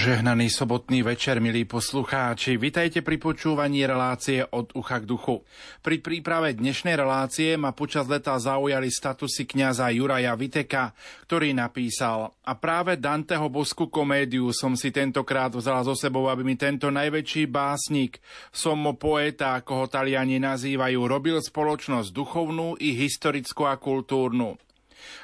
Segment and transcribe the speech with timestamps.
[0.00, 2.56] Požehnaný sobotný večer, milí poslucháči.
[2.56, 5.44] Vitajte pri počúvaní relácie od ucha k duchu.
[5.84, 10.96] Pri príprave dnešnej relácie ma počas leta zaujali statusy kňaza Juraja Viteka,
[11.28, 16.56] ktorý napísal A práve Danteho bosku komédiu som si tentokrát vzala so sebou, aby mi
[16.56, 18.24] tento najväčší básnik,
[18.56, 24.56] somo poeta, ako ho Taliani nazývajú, robil spoločnosť duchovnú i historickú a kultúrnu.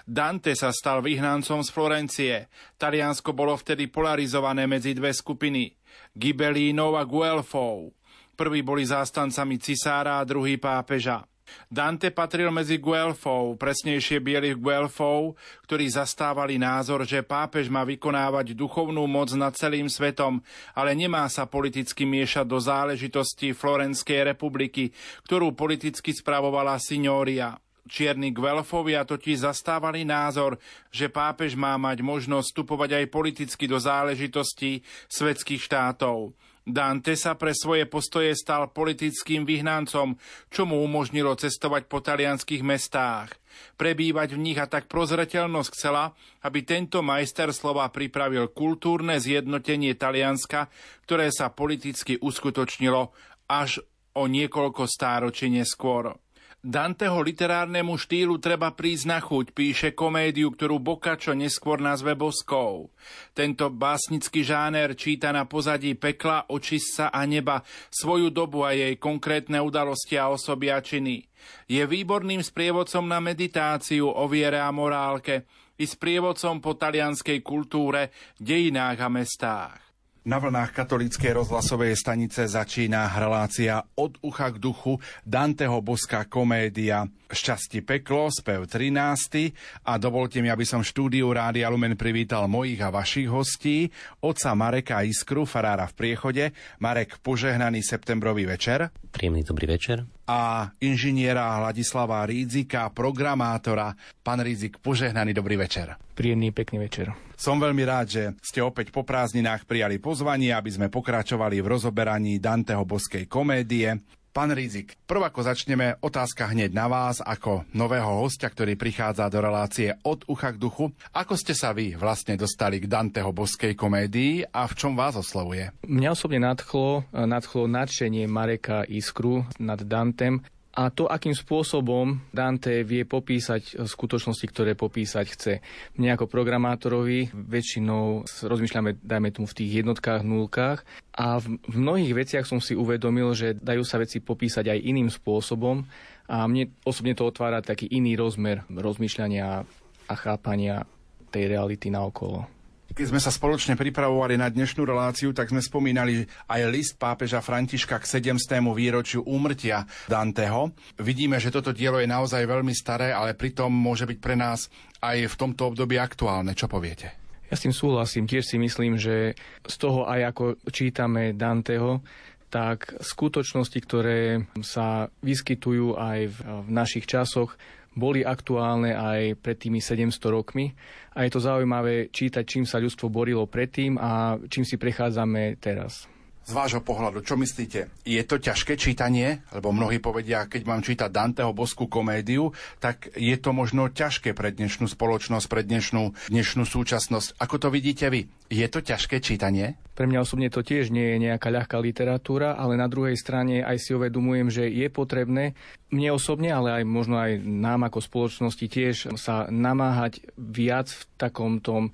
[0.06, 2.34] Dante sa stal vyhnancom z Florencie.
[2.78, 5.74] Taliansko bolo vtedy polarizované medzi dve skupiny.
[6.14, 7.90] Gibelínov a Guelfov.
[8.38, 11.26] Prví boli zástancami cisára a druhý pápeža.
[11.66, 15.34] Dante patril medzi Guelfov, presnejšie bielých Guelfov,
[15.66, 20.38] ktorí zastávali názor, že pápež má vykonávať duchovnú moc nad celým svetom,
[20.74, 24.94] ale nemá sa politicky miešať do záležitosti Florenskej republiky,
[25.26, 27.58] ktorú politicky spravovala Signoria.
[27.86, 30.58] Čierni Guelfovia totiž zastávali názor,
[30.90, 36.34] že pápež má mať možnosť vstupovať aj politicky do záležitostí svetských štátov.
[36.66, 40.18] Dante sa pre svoje postoje stal politickým vyhnancom,
[40.50, 43.38] čo mu umožnilo cestovať po talianských mestách,
[43.78, 46.10] prebývať v nich a tak prozreteľnosť chcela,
[46.42, 50.66] aby tento majster slova pripravil kultúrne zjednotenie Talianska,
[51.06, 53.14] ktoré sa politicky uskutočnilo
[53.46, 53.86] až
[54.18, 56.18] o niekoľko stáročí neskôr.
[56.66, 62.90] Danteho literárnemu štýlu treba prísť na chuť, píše komédiu, ktorú Bokačo neskôr nazve boskou.
[63.30, 67.62] Tento básnický žáner číta na pozadí pekla, očista a neba,
[67.94, 71.22] svoju dobu a jej konkrétne udalosti a osoby a činy.
[71.70, 75.46] Je výborným sprievodcom na meditáciu o viere a morálke
[75.78, 78.10] i sprievodcom po talianskej kultúre,
[78.42, 79.85] dejinách a mestách.
[80.26, 87.86] Na vlnách katolíckej rozhlasovej stanice začína relácia od ucha k duchu Danteho boská komédia Šťastí
[87.86, 89.54] peklo, spev 13.
[89.86, 93.86] A dovolte mi, aby som štúdiu Rádia Lumen privítal mojich a vašich hostí,
[94.18, 96.44] otca Mareka Iskru, farára v priechode.
[96.82, 98.90] Marek, požehnaný septembrový večer.
[99.14, 100.15] Príjemný dobrý večer.
[100.26, 103.94] A inžiniera Hladislava Rídzika, programátora.
[104.26, 105.94] Pán Rídzik, požehnaný dobrý večer.
[106.18, 107.14] Príjemný pekný večer.
[107.36, 112.40] Som veľmi rád, že ste opäť po prázdninách prijali pozvanie, aby sme pokračovali v rozoberaní
[112.40, 113.92] Danteho boskej komédie.
[114.36, 119.40] Pán Rizik, prv ako začneme, otázka hneď na vás ako nového hostia, ktorý prichádza do
[119.40, 120.92] relácie od ucha k duchu.
[121.16, 125.72] Ako ste sa vy vlastne dostali k Danteho boskej komédii a v čom vás oslovuje?
[125.88, 130.44] Mňa osobne nadchlo, nadchlo nadšenie Mareka Iskru nad Dantem
[130.76, 135.54] a to, akým spôsobom Dante vie popísať skutočnosti, ktoré popísať chce.
[135.96, 140.84] Mne ako programátorovi väčšinou rozmýšľame, dajme tomu, v tých jednotkách, nulkách
[141.16, 145.80] a v mnohých veciach som si uvedomil, že dajú sa veci popísať aj iným spôsobom
[146.28, 149.64] a mne osobne to otvára taký iný rozmer rozmýšľania
[150.06, 150.84] a chápania
[151.32, 152.55] tej reality naokolo.
[152.92, 157.98] Keď sme sa spoločne pripravovali na dnešnú reláciu, tak sme spomínali aj list pápeža Františka
[157.98, 158.62] k 700.
[158.70, 160.70] výročiu úmrtia Danteho.
[161.02, 164.70] Vidíme, že toto dielo je naozaj veľmi staré, ale pritom môže byť pre nás
[165.02, 166.54] aj v tomto období aktuálne.
[166.54, 167.26] Čo poviete?
[167.50, 168.26] Ja s tým súhlasím.
[168.26, 172.02] Tiež si myslím, že z toho aj ako čítame Danteho,
[172.50, 177.58] tak skutočnosti, ktoré sa vyskytujú aj v, v našich časoch,
[177.96, 180.76] boli aktuálne aj pred tými 700 rokmi
[181.16, 186.06] a je to zaujímavé čítať, čím sa ľudstvo borilo predtým a čím si prechádzame teraz.
[186.46, 187.90] Z vášho pohľadu, čo myslíte?
[188.06, 189.42] Je to ťažké čítanie?
[189.50, 194.54] Lebo mnohí povedia, keď mám čítať Danteho boskú komédiu, tak je to možno ťažké pre
[194.54, 197.42] dnešnú spoločnosť, pre dnešnú, dnešnú súčasnosť.
[197.42, 198.30] Ako to vidíte vy?
[198.46, 199.74] Je to ťažké čítanie?
[199.98, 203.82] Pre mňa osobne to tiež nie je nejaká ľahká literatúra, ale na druhej strane aj
[203.82, 205.58] si uvedomujem, že je potrebné
[205.90, 211.58] mne osobne, ale aj možno aj nám ako spoločnosti tiež sa namáhať viac v takom
[211.58, 211.90] tom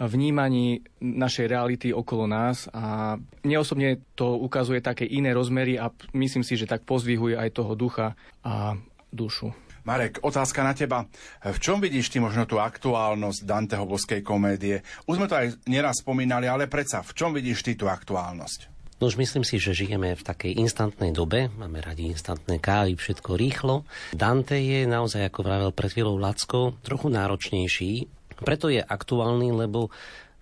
[0.00, 6.44] vnímaní našej reality okolo nás a mne osobne to ukazuje také iné rozmery a myslím
[6.44, 8.12] si, že tak pozvihuje aj toho ducha
[8.44, 8.76] a
[9.08, 9.56] dušu.
[9.86, 11.06] Marek, otázka na teba.
[11.46, 14.82] V čom vidíš ty možno tú aktuálnosť Danteho boskej komédie?
[15.06, 18.74] Už sme to aj neraz spomínali, ale predsa, v čom vidíš ty tú aktuálnosť?
[18.98, 23.36] No už myslím si, že žijeme v takej instantnej dobe, máme radi instantné kávy, všetko
[23.36, 23.84] rýchlo.
[24.10, 29.88] Dante je naozaj, ako vravel pred chvíľou Lacko, trochu náročnejší preto je aktuálny, lebo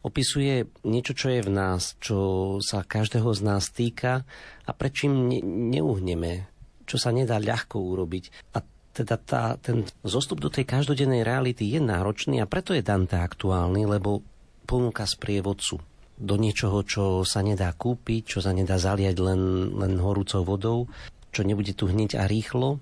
[0.04, 2.18] opisuje niečo, čo je v nás, čo
[2.60, 4.28] sa každého z nás týka
[4.68, 6.44] a prečím ne, neuhneme,
[6.84, 8.52] čo sa nedá ľahko urobiť.
[8.52, 8.60] A
[8.94, 13.88] teda tá, ten zostup do tej každodennej reality je náročný a preto je Dante aktuálny,
[13.88, 14.22] lebo
[14.68, 15.80] ponúka sprievodcu
[16.14, 19.42] do niečoho, čo sa nedá kúpiť, čo sa nedá zaliať len,
[19.74, 20.78] len horúcou vodou,
[21.34, 22.78] čo nebude tu hneď a rýchlo,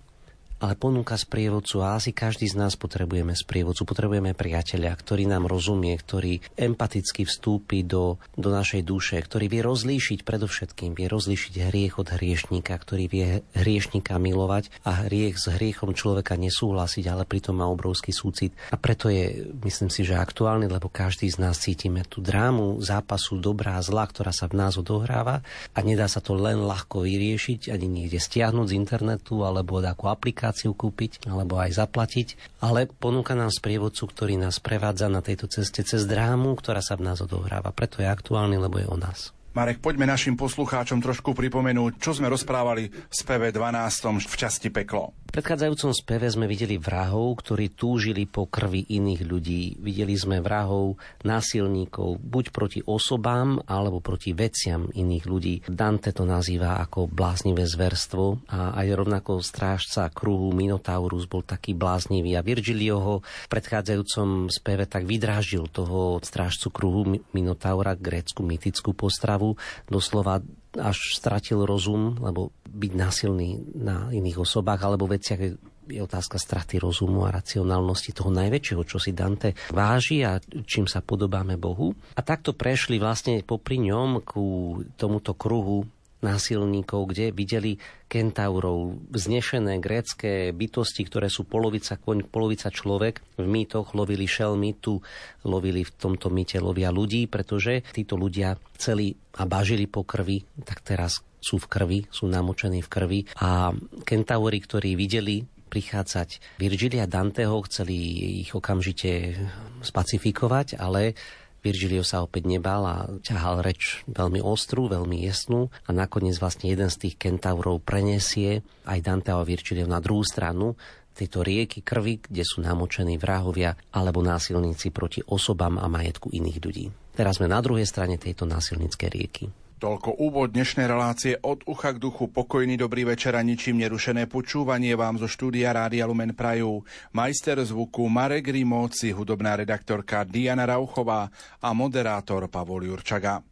[0.62, 5.98] ale ponúka sprievodcu a asi každý z nás potrebujeme sprievodcu, potrebujeme priateľa, ktorý nám rozumie,
[5.98, 12.14] ktorý empaticky vstúpi do, do našej duše, ktorý vie rozlíšiť predovšetkým, vie rozlíšiť hriech od
[12.14, 13.28] hriešníka, ktorý vie
[13.58, 18.54] hriešníka milovať a hriech s hriechom človeka nesúhlasiť, ale pritom má obrovský súcit.
[18.70, 23.42] A preto je, myslím si, že aktuálny, lebo každý z nás cítime tú drámu zápasu
[23.42, 25.42] dobrá a zla, ktorá sa v nás odohráva
[25.74, 30.51] a nedá sa to len ľahko vyriešiť, ani niekde stiahnuť z internetu, alebo takú aplikáciu
[30.52, 36.04] kúpiť, alebo aj zaplatiť, ale ponúka nám sprievodcu, ktorý nás prevádza na tejto ceste cez
[36.04, 37.72] drámu, ktorá sa v nás odohráva.
[37.72, 39.32] Preto je aktuálny, lebo je o nás.
[39.52, 44.24] Marek, poďme našim poslucháčom trošku pripomenúť, čo sme rozprávali v speve 12.
[44.24, 49.80] v časti Peklo predchádzajúcom speve sme videli vrahov, ktorí túžili po krvi iných ľudí.
[49.80, 55.54] Videli sme vrahov, násilníkov, buď proti osobám, alebo proti veciam iných ľudí.
[55.64, 62.36] Dante to nazýva ako bláznivé zverstvo a aj rovnako strážca kruhu Minotaurus bol taký bláznivý
[62.36, 67.02] a Virgilio ho v predchádzajúcom speve tak vydrážil toho strážcu kruhu
[67.32, 69.56] Minotaura, grécku mytickú postravu,
[69.88, 70.44] doslova
[70.78, 75.40] až stratil rozum, lebo byť násilný na iných osobách alebo veciach
[75.82, 81.02] je otázka straty rozumu a racionálnosti toho najväčšieho, čo si Dante váži a čím sa
[81.02, 81.90] podobáme Bohu.
[82.14, 85.82] A takto prešli vlastne popri ňom ku tomuto kruhu
[86.22, 87.76] násilníkov, kde videli
[88.06, 93.20] kentaurov, vznešené grécké bytosti, ktoré sú polovica koň, polovica človek.
[93.36, 95.02] V mýtoch lovili šelmy, tu
[95.42, 100.80] lovili v tomto mýte lovia ľudí, pretože títo ľudia chceli a bažili po krvi, tak
[100.86, 103.20] teraz sú v krvi, sú namočení v krvi.
[103.42, 103.74] A
[104.06, 105.42] kentauri, ktorí videli
[105.72, 107.96] prichádzať Virgilia Danteho, chceli
[108.44, 109.40] ich okamžite
[109.80, 111.16] spacifikovať, ale
[111.62, 116.90] Virgilio sa opäť nebal a ťahal reč veľmi ostrú, veľmi jasnú a nakoniec vlastne jeden
[116.90, 120.74] z tých kentaurov prenesie aj Dante a Virgilio na druhú stranu
[121.14, 126.86] tejto rieky krvi, kde sú namočení vrahovia alebo násilníci proti osobám a majetku iných ľudí.
[127.12, 129.44] Teraz sme na druhej strane tejto násilníckej rieky.
[129.82, 132.30] Toľko úvod dnešnej relácie od ucha k duchu.
[132.30, 136.86] Pokojný dobrý večer a ničím nerušené počúvanie vám zo štúdia Rádia Lumen Prajú.
[137.10, 141.26] Majster zvuku Marek Rimóci, hudobná redaktorka Diana Rauchová
[141.58, 143.42] a moderátor Pavol Jurčaga.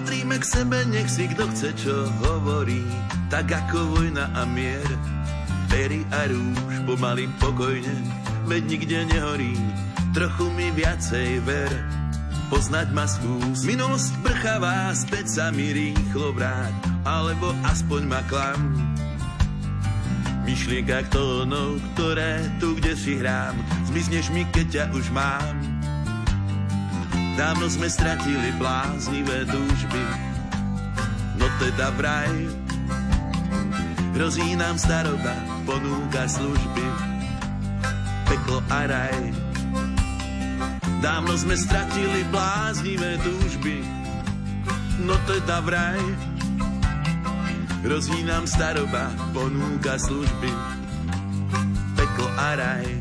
[0.00, 1.92] Patríme k sebe, nech si kto chce, čo
[2.24, 2.80] hovorí,
[3.28, 4.88] tak ako vojna a mier.
[5.68, 7.92] Pery a rúž, pomaly pokojne,
[8.48, 9.52] veď nikde nehorí,
[10.16, 11.68] trochu mi viacej ver.
[12.48, 16.72] Poznať ma skús, minulosť prchavá, späť sa mi rýchlo vráť,
[17.04, 18.72] alebo aspoň ma klam.
[20.48, 23.52] Myšlienka tónov, ktoré tu kde si hrám,
[23.92, 25.69] zmizneš mi, keď ťa už mám.
[27.40, 30.04] Dávno sme stratili bláznivé túžby,
[31.40, 32.36] no teda vraj.
[34.12, 35.32] Hrozí nám staroba,
[35.64, 36.84] ponúka služby,
[38.28, 39.16] peklo a raj.
[41.00, 43.88] Dávno sme stratili bláznivé túžby,
[45.08, 46.04] no teda vraj.
[47.88, 50.52] Hrozí nám staroba, ponúka služby,
[51.96, 52.99] peklo a raj.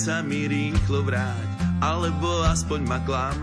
[0.00, 1.48] Sa mi rýchlo vráť,
[1.84, 3.36] alebo aspoň ma klam.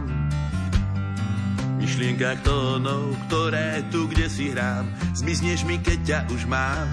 [1.78, 6.90] Myšlienka tónov, ktoré tu kde si hrám, zmizneš mi, keď ťa už mám.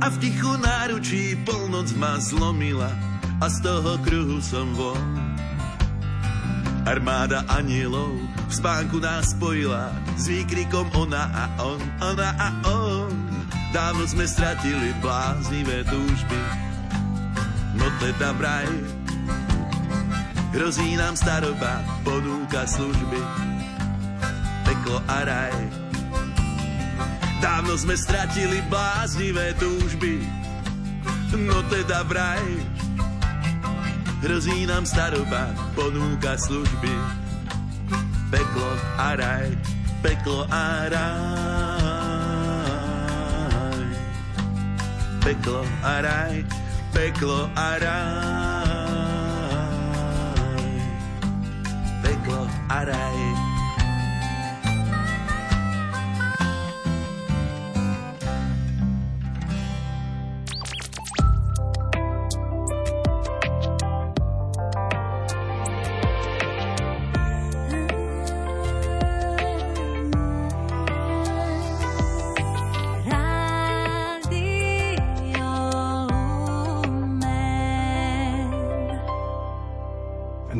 [0.00, 2.88] A v tichu náručí polnoc ma zlomila
[3.44, 5.12] a z toho kruhu som von.
[6.88, 8.16] Armáda anielov
[8.48, 13.12] v spánku nás spojila s výkrikom ona a on, ona a on.
[13.70, 16.71] Dávno sme stratili bláznivé túžby,
[17.82, 18.70] no teda vraj.
[20.54, 23.18] Hrozí nám staroba, ponúka služby,
[24.62, 25.56] peklo a raj.
[27.42, 30.22] Dávno sme stratili bláznivé túžby,
[31.34, 32.46] no teda vraj.
[34.22, 36.94] Hrozí nám staroba, ponúka služby,
[38.30, 39.50] peklo a raj,
[40.06, 41.02] peklo a raj,
[45.26, 46.61] peklo a raj
[46.92, 48.62] peklo a raj.
[52.02, 53.31] Peklo a raj.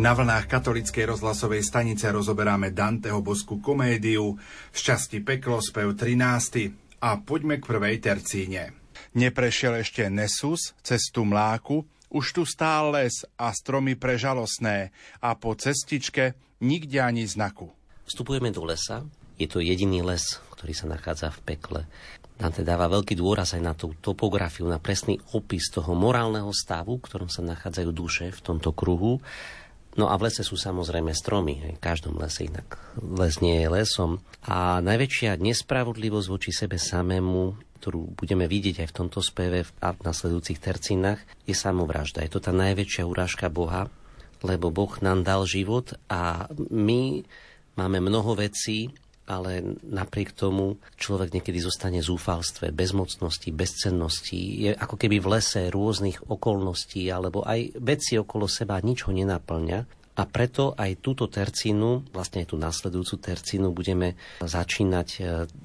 [0.02, 4.34] Na vlnách katolickej rozhlasovej stanice rozoberáme Danteho boskú komédiu
[4.74, 6.74] Šťastí peklo spev 13.
[7.06, 8.74] A poďme k prvej tercíne.
[9.14, 14.90] Neprešiel ešte Nesus, cestu mláku, už tu stál les a stromy prežalostné
[15.22, 17.70] a po cestičke nikde ani znaku.
[18.02, 19.06] Vstupujeme do lesa,
[19.38, 21.80] je to jediný les, ktorý sa nachádza v pekle.
[22.42, 27.06] Dante dáva veľký dôraz aj na tú topografiu, na presný opis toho morálneho stavu, v
[27.06, 29.22] ktorom sa nachádzajú duše v tomto kruhu
[29.92, 32.80] No a v lese sú samozrejme stromy, v každom lese inak.
[32.96, 34.24] Les nie je lesom.
[34.40, 40.00] A najväčšia nespravodlivosť voči sebe samému, ktorú budeme vidieť aj v tomto speve a v
[40.00, 42.24] nasledujúcich tercínach, je samovražda.
[42.24, 43.92] Je to tá najväčšia urážka Boha,
[44.40, 47.26] lebo Boh nám dal život a my
[47.76, 48.96] máme mnoho vecí,
[49.32, 54.68] ale napriek tomu človek niekedy zostane v zúfalstve, bezmocnosti, bezcennosti.
[54.68, 60.04] Je ako keby v lese rôznych okolností alebo aj veci okolo seba nič nenaplňa.
[60.12, 65.20] A preto aj túto tercínu, vlastne aj tú následujúcu tercínu, budeme začínať e,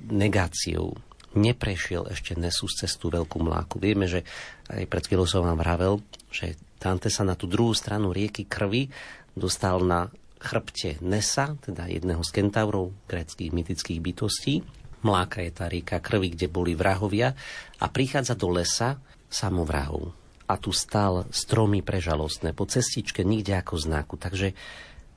[0.07, 0.95] negáciou.
[1.35, 3.75] Neprešiel ešte Nesus cestu veľkú mláku.
[3.83, 4.23] Vieme, že
[4.71, 5.99] aj pred chvíľou som vám vravel,
[6.31, 8.87] že Dante sa na tú druhú stranu rieky krvi
[9.35, 14.61] dostal na chrbte Nesa, teda jedného z kentaurov gréckých mytických bytostí.
[15.05, 17.33] Mláka je tá rieka krvi, kde boli vrahovia
[17.77, 18.97] a prichádza do lesa
[19.29, 20.13] samovrahov.
[20.47, 24.15] A tu stál stromy prežalostné, po cestičke nikde ako znaku.
[24.15, 24.55] Takže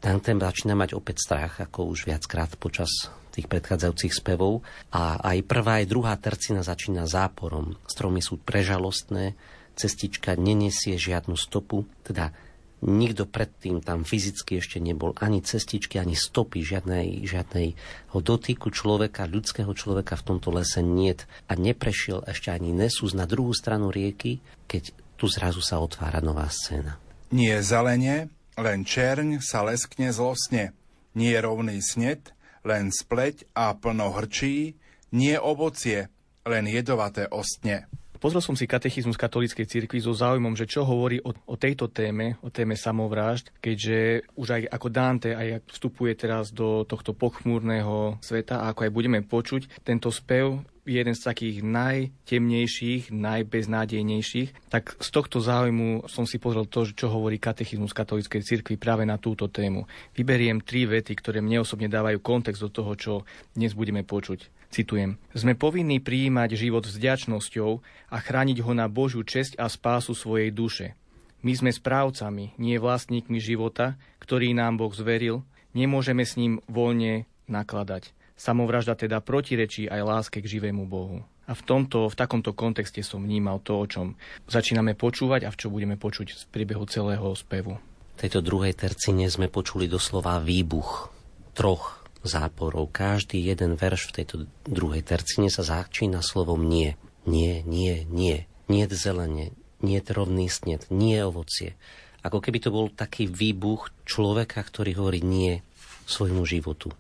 [0.01, 2.89] Dante začína mať opäť strach, ako už viackrát počas
[3.31, 4.65] tých predchádzajúcich spevov.
[4.91, 7.79] A aj prvá, aj druhá tercina začína záporom.
[7.87, 9.39] Stromy sú prežalostné,
[9.79, 12.35] cestička nenesie žiadnu stopu, teda
[12.81, 17.77] Nikto predtým tam fyzicky ešte nebol, ani cestičky, ani stopy, žiadnej, žiadnej
[18.09, 21.29] dotyku človeka, ľudského človeka v tomto lese niet.
[21.45, 26.49] A neprešiel ešte ani Nesus na druhú stranu rieky, keď tu zrazu sa otvára nová
[26.49, 26.97] scéna.
[27.29, 30.73] Nie zelenie, len čerň sa leskne zlosne.
[31.13, 32.33] Nie rovný sned,
[32.65, 34.81] len spleť a plno hrčí.
[35.13, 36.09] Nie ovocie,
[36.49, 37.91] len jedovaté ostne.
[38.21, 42.37] Pozrel som si katechizmus katolíckej cirkvi so záujmom, že čo hovorí o, o tejto téme,
[42.45, 48.61] o téme samovrážd, keďže už aj ako Dante aj vstupuje teraz do tohto pochmúrneho sveta
[48.61, 55.39] a ako aj budeme počuť, tento spev jeden z takých najtemnejších, najbeznádejnejších, tak z tohto
[55.39, 59.85] záujmu som si pozrel to, čo hovorí katechizmus katolíckej cirkvi práve na túto tému.
[60.17, 63.13] Vyberiem tri vety, ktoré mne osobne dávajú kontext do toho, čo
[63.53, 64.71] dnes budeme počuť.
[64.71, 65.19] Citujem.
[65.35, 67.71] Sme povinní prijímať život s vďačnosťou
[68.15, 70.95] a chrániť ho na Božiu česť a spásu svojej duše.
[71.43, 75.43] My sme správcami, nie vlastníkmi života, ktorý nám Boh zveril,
[75.75, 78.15] nemôžeme s ním voľne nakladať.
[78.41, 81.21] Samovražda teda protirečí aj láske k živému Bohu.
[81.45, 84.17] A v, tomto, v takomto kontexte som vnímal to, o čom
[84.49, 87.77] začíname počúvať a v čo budeme počuť z priebehu celého spevu.
[88.17, 91.13] V tejto druhej tercine sme počuli doslova výbuch
[91.53, 92.89] troch záporov.
[92.89, 96.97] Každý jeden verš v tejto druhej tercine sa začína slovom nie.
[97.29, 98.49] Nie, nie, nie.
[98.73, 99.53] Nie zelenie,
[99.85, 101.77] nie rovný sned, nie ovocie.
[102.25, 105.61] Ako keby to bol taký výbuch človeka, ktorý hovorí nie
[106.09, 106.95] svojmu životu.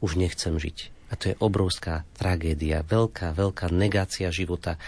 [0.00, 0.92] Už nechcem žiť.
[1.10, 4.78] A to je obrovská tragédia, veľká, veľká negácia života.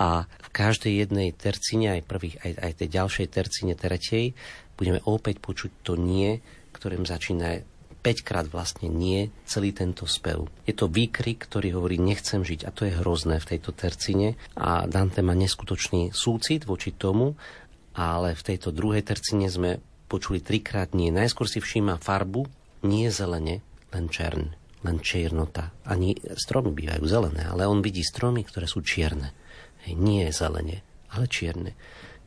[0.00, 4.32] A v každej jednej tercine, aj, prvých, aj, aj tej ďalšej tercine tretej,
[4.74, 6.40] budeme opäť počuť to nie,
[6.72, 7.62] ktorým začína
[8.02, 10.50] 5 krát vlastne nie celý tento spev.
[10.66, 14.90] Je to výkrik, ktorý hovorí nechcem žiť a to je hrozné v tejto tercine a
[14.90, 17.38] Dante má neskutočný súcit voči tomu,
[17.94, 19.78] ale v tejto druhej tercine sme
[20.10, 21.14] počuli trikrát nie.
[21.14, 22.44] Najskôr si všíma farbu,
[22.82, 25.70] nie zelene, len čern, len čiernota.
[25.86, 29.36] Ani stromy bývajú zelené, ale on vidí stromy, ktoré sú čierne.
[29.86, 30.82] Hej, nie zelene,
[31.12, 31.76] ale čierne.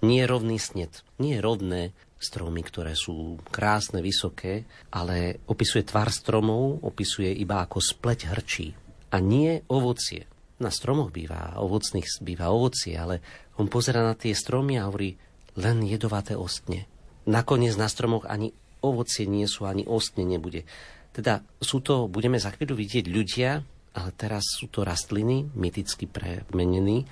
[0.06, 7.32] Nie rovný sned, nie rovné stromy, ktoré sú krásne, vysoké, ale opisuje tvar stromov, opisuje
[7.32, 8.74] iba ako spleť hrčí.
[9.12, 10.28] A nie ovocie.
[10.56, 13.20] Na stromoch býva ovocných býva ovocie, ale
[13.60, 15.20] on pozera na tie stromy a hovorí
[15.60, 16.88] len jedovaté ostne.
[17.28, 20.64] Nakoniec na stromoch ani ovocie nie sú, ani ostne nebude.
[21.16, 23.64] Teda sú to, budeme za chvíľu vidieť ľudia,
[23.96, 27.08] ale teraz sú to rastliny, myticky premenení,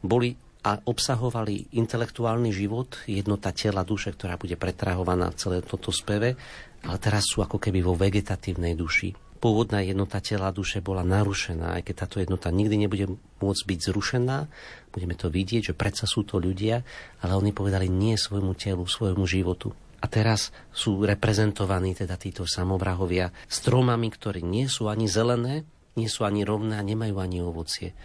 [0.00, 6.40] boli a obsahovali intelektuálny život, jednota tela, duše, ktorá bude pretrahovaná celé toto speve,
[6.80, 9.12] ale teraz sú ako keby vo vegetatívnej duši.
[9.44, 13.12] Pôvodná jednota tela duše bola narušená, aj keď táto jednota nikdy nebude
[13.44, 14.48] môcť byť zrušená,
[14.88, 16.80] budeme to vidieť, že predsa sú to ľudia,
[17.20, 19.76] ale oni povedali nie svojmu telu, svojmu životu.
[20.04, 25.64] A teraz sú reprezentovaní teda títo samovrahovia stromami, ktoré nie sú ani zelené,
[25.96, 27.96] nie sú ani rovné a nemajú ani ovocie.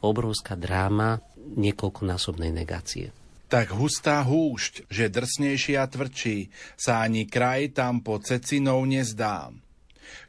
[0.00, 3.12] Obrovská dráma niekoľkonásobnej negácie.
[3.52, 9.52] Tak hustá húšť, že drsnejší a tvrdší, sa ani kraj tam po cecinou nezdá.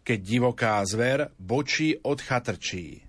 [0.04, 3.00] Keď divoká zver bočí od chatrčí.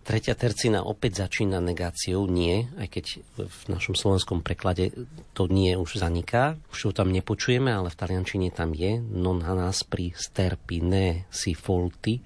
[0.00, 3.04] Tretia tercina opäť začína negáciou nie, aj keď
[3.36, 4.96] v našom slovenskom preklade
[5.36, 6.56] to nie už zaniká.
[6.72, 8.96] Už to tam nepočujeme, ale v taliančine tam je.
[8.96, 12.16] Non hanas pri sterpi ne si folti.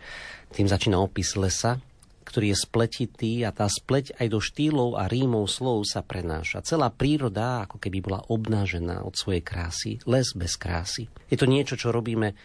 [0.54, 1.82] Tým začína opis lesa,
[2.22, 6.62] ktorý je spletitý a tá spleť aj do štýlov a rímov slov sa prenáša.
[6.62, 11.10] Celá príroda ako keby bola obnážená od svojej krásy, les bez krásy.
[11.26, 12.38] Je to niečo, čo robíme,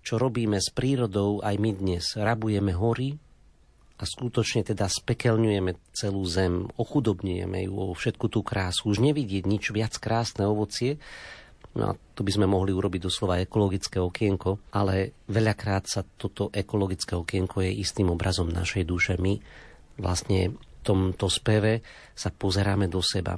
[0.00, 2.16] čo robíme s prírodou aj my dnes.
[2.16, 3.25] Rabujeme hory
[3.96, 8.92] a skutočne teda spekelňujeme celú zem, ochudobňujeme ju o všetku tú krásu.
[8.92, 11.00] Už nevidieť nič viac krásne ovocie,
[11.76, 17.12] No a tu by sme mohli urobiť doslova ekologické okienko, ale veľakrát sa toto ekologické
[17.12, 19.20] okienko je istým obrazom našej duše.
[19.20, 19.36] My
[20.00, 21.84] vlastne v tomto speve
[22.16, 23.36] sa pozeráme do seba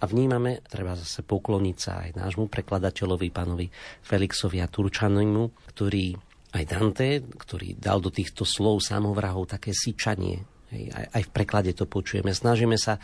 [0.00, 3.70] a vnímame, treba zase pokloniť sa aj nášmu prekladateľovi, pánovi
[4.02, 6.18] Felixovi a Turčanimu, ktorý
[6.50, 10.42] aj Dante, ktorý dal do týchto slov samovrahov také syčanie.
[10.70, 12.34] Aj, aj v preklade to počujeme.
[12.34, 12.98] Snažíme sa,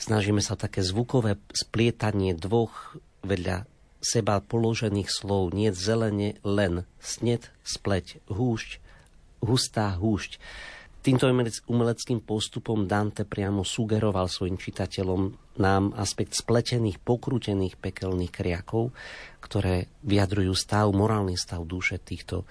[0.00, 8.22] snažíme sa také zvukové splietanie dvoch vedľa seba položených slov, nie zelene len, snet, spleť,
[8.30, 8.78] húšť,
[9.42, 10.38] hustá húšť.
[10.98, 11.30] Týmto
[11.70, 18.90] umeleckým postupom Dante priamo sugeroval svojim čitateľom nám aspekt spletených, pokrútených pekelných kriakov,
[19.38, 22.46] ktoré vyjadrujú stav, morálny stav duše týchto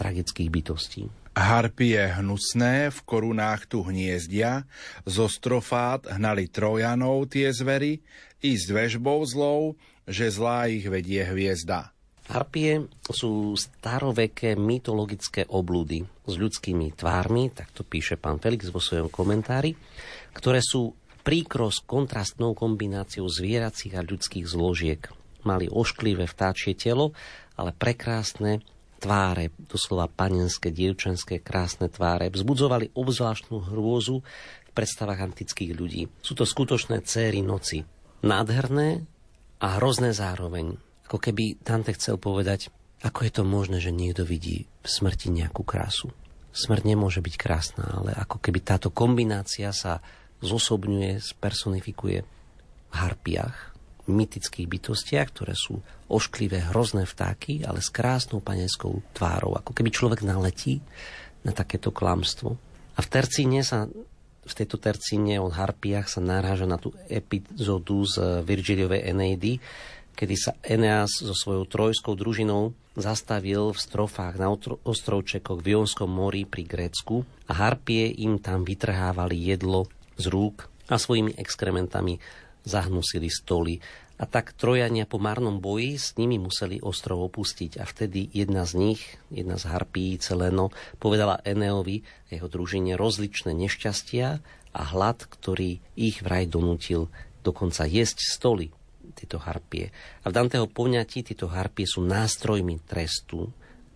[0.00, 1.12] tragických bytostí.
[1.36, 4.64] Harpie hnusné v korunách tu hniezdia,
[5.04, 8.00] zo strofát hnali trojanov tie zvery,
[8.40, 9.76] i s dvežbou zlou,
[10.08, 11.92] že zlá ich vedie hviezda.
[12.30, 19.10] Harpie sú staroveké mytologické oblúdy s ľudskými tvármi, tak to píše pán Felix vo svojom
[19.10, 19.74] komentári,
[20.30, 20.94] ktoré sú
[21.26, 25.02] príkro s kontrastnou kombináciou zvieracích a ľudských zložiek.
[25.42, 27.12] Mali ošklivé vtáčie telo,
[27.58, 28.62] ale prekrásne
[29.00, 34.20] tváre, doslova panenské, dievčenské, krásne tváre, vzbudzovali obzvláštnu hrôzu
[34.68, 36.12] v predstavách antických ľudí.
[36.20, 37.82] Sú to skutočné céry noci.
[38.20, 39.08] Nádherné,
[39.60, 40.80] a hrozné zároveň.
[41.06, 42.72] Ako keby Dante chcel povedať,
[43.04, 46.08] ako je to možné, že niekto vidí v smrti nejakú krásu.
[46.50, 50.02] Smrť nemôže byť krásna, ale ako keby táto kombinácia sa
[50.40, 52.18] zosobňuje, spersonifikuje
[52.90, 53.69] v harpiach,
[54.10, 59.54] mytických bytostiach, ktoré sú ošklivé, hrozné vtáky, ale s krásnou panenskou tvárou.
[59.56, 60.82] Ako keby človek naletí
[61.46, 62.58] na takéto klamstvo.
[62.94, 63.88] A v tercíne sa
[64.40, 69.62] v tejto tercíne o harpiach sa naráža na tú epizódu z Virgiliovej Eneidy,
[70.18, 74.50] kedy sa Eneas so svojou trojskou družinou zastavil v strofách na
[74.84, 79.86] ostrovčekoch v Jonskom mori pri Grécku a harpie im tam vytrhávali jedlo
[80.18, 82.18] z rúk a svojimi exkrementami
[82.64, 83.80] zahnusili stoly
[84.20, 88.76] a tak Trojania po marnom boji s nimi museli ostrov opustiť a vtedy jedna z
[88.76, 90.68] nich, jedna z harpí, Celeno,
[91.00, 94.44] povedala Eneovi a jeho družine rozličné nešťastia
[94.76, 97.08] a hlad, ktorý ich vraj donútil
[97.40, 98.68] dokonca jesť stoly,
[99.16, 99.88] tieto harpie.
[100.22, 103.48] A v Danteho poňatí tieto harpie sú nástrojmi trestu,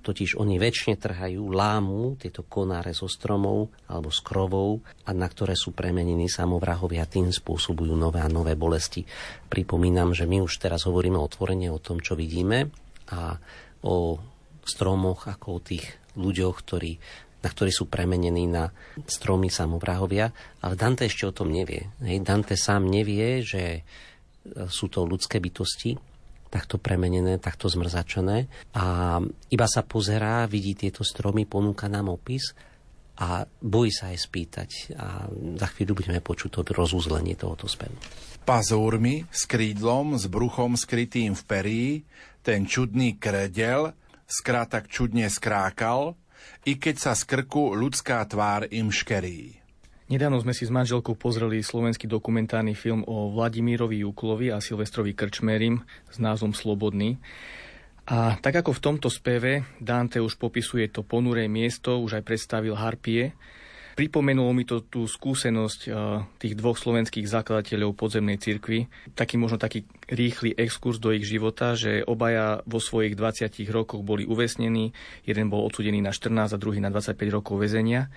[0.04, 5.56] totiž oni väčšine trhajú, lámu tieto konáre zo stromov alebo z krovov a na ktoré
[5.56, 9.08] sú premenení samovrahovia tým spôsobujú nové a nové bolesti.
[9.48, 12.68] Pripomínam, že my už teraz hovoríme otvorene o tom, čo vidíme
[13.08, 13.40] a
[13.80, 14.20] o
[14.60, 15.84] stromoch ako o tých
[16.20, 16.92] ľuďoch, ktorí
[17.44, 18.72] na ktorí sú premenení na
[19.04, 20.32] stromy samovrahovia,
[20.64, 21.92] ale Dante ešte o tom nevie.
[22.00, 23.84] Hej, Dante sám nevie, že
[24.72, 25.92] sú to ľudské bytosti,
[26.54, 28.46] takto premenené, takto zmrzačené
[28.78, 29.18] a
[29.50, 32.54] iba sa pozerá, vidí tieto stromy, ponúka nám opis
[33.18, 35.26] a bojí sa aj spýtať a
[35.58, 37.98] za chvíľu budeme počuť to rozúzlenie tohoto spevu.
[38.46, 41.86] Pazúrmi, s krídlom, s bruchom skrytým v perí,
[42.46, 43.90] ten čudný kredel
[44.30, 46.14] skrátak čudne skrákal,
[46.64, 49.63] i keď sa z krku ľudská tvár im škerí.
[50.04, 55.80] Nedávno sme si s manželkou pozreli slovenský dokumentárny film o Vladimírovi Juklovi a Silvestrovi Krčmerim
[56.12, 57.16] s názvom Slobodný.
[58.04, 62.76] A tak ako v tomto speve Dante už popisuje to ponuré miesto, už aj predstavil
[62.76, 63.32] harpie,
[63.94, 65.94] Pripomenulo mi to tú skúsenosť eh,
[66.42, 68.90] tých dvoch slovenských zakladateľov podzemnej cirkvi.
[69.14, 74.26] Taký možno taký rýchly exkurs do ich života, že obaja vo svojich 20 rokoch boli
[74.26, 74.90] uvesnení.
[75.22, 78.10] Jeden bol odsudený na 14 a druhý na 25 rokov väzenia.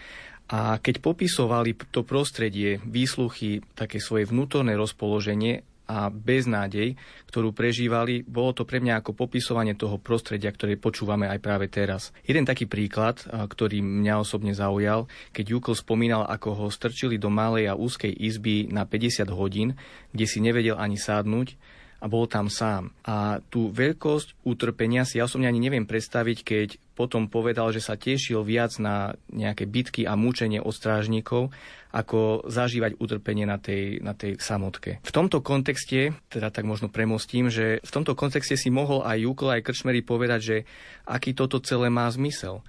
[0.47, 6.99] A keď popisovali to prostredie, výsluchy, také svoje vnútorné rozpoloženie, a beznádej,
[7.31, 12.11] ktorú prežívali, bolo to pre mňa ako popisovanie toho prostredia, ktoré počúvame aj práve teraz.
[12.27, 17.71] Jeden taký príklad, ktorý mňa osobne zaujal, keď Jukl spomínal, ako ho strčili do malej
[17.71, 19.79] a úzkej izby na 50 hodín,
[20.11, 21.55] kde si nevedel ani sádnuť
[21.97, 22.93] a bol tam sám.
[23.01, 27.93] A tú veľkosť utrpenia si ja osobne ani neviem predstaviť, keď potom povedal, že sa
[27.93, 31.53] tešil viac na nejaké bitky a mučenie od strážnikov,
[31.93, 35.01] ako zažívať utrpenie na tej, na tej samotke.
[35.01, 39.57] V tomto kontexte, teda tak možno premostím, že v tomto kontexte si mohol aj Jukla,
[39.57, 40.57] aj Krčmery povedať, že
[41.05, 42.65] aký toto celé má zmysel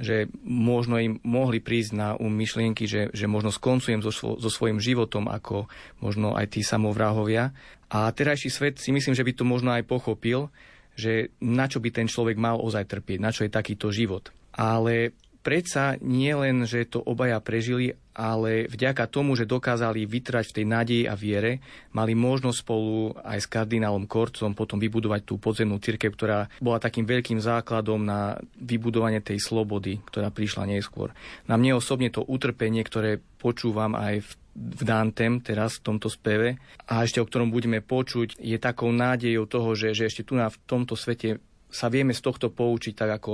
[0.00, 4.80] že možno im mohli prísť na um myšlienky, že, že možno skoncujem so, so svojím
[4.80, 5.68] životom ako
[6.00, 7.52] možno aj tí samovráhovia.
[7.92, 10.48] A terajší svet si myslím, že by to možno aj pochopil,
[10.96, 14.32] že na čo by ten človek mal ozaj trpieť, na čo je takýto život.
[14.56, 20.56] Ale predsa nie len, že to obaja prežili, ale vďaka tomu, že dokázali vytrať v
[20.60, 21.64] tej nádeji a viere,
[21.96, 27.08] mali možnosť spolu aj s kardinálom Korcom potom vybudovať tú podzemnú cirkev, ktorá bola takým
[27.08, 31.16] veľkým základom na vybudovanie tej slobody, ktorá prišla neskôr.
[31.48, 36.58] Na mne osobne to utrpenie, ktoré počúvam aj v v Dantem teraz v tomto speve
[36.90, 40.50] a ešte o ktorom budeme počuť, je takou nádejou toho, že, že ešte tu na
[40.50, 41.38] v tomto svete
[41.70, 43.32] sa vieme z tohto poučiť, tak ako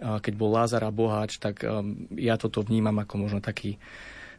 [0.00, 3.78] keď bol a Boháč, tak um, ja toto vnímam ako možno taký,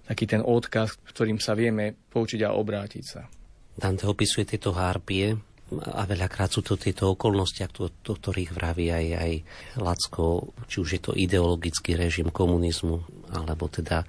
[0.03, 3.23] taký ten odkaz, ktorým sa vieme poučiť a obrátiť sa.
[3.75, 5.35] Dante opisuje tieto hárpie
[5.73, 9.31] a veľakrát sú to tieto okolnosti, o ktorých vraví aj, aj
[9.81, 13.01] Lacko, či už je to ideologický režim komunizmu,
[13.33, 14.05] alebo teda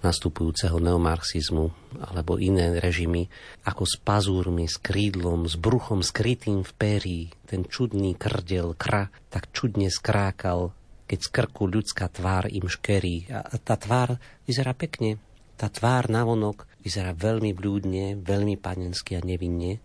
[0.00, 3.26] nastupujúceho neomarxizmu alebo iné režimy,
[3.66, 9.50] ako s pazúrmi, s krídlom, s bruchom skrytým v péri, ten čudný krdel, kra, tak
[9.50, 10.70] čudne skrákal,
[11.08, 13.32] keď z krku ľudská tvár im škerí.
[13.32, 15.16] A tá tvár vyzerá pekne.
[15.58, 19.82] Tá tvár navonok vyzerá veľmi blúdne, veľmi panensky a nevinne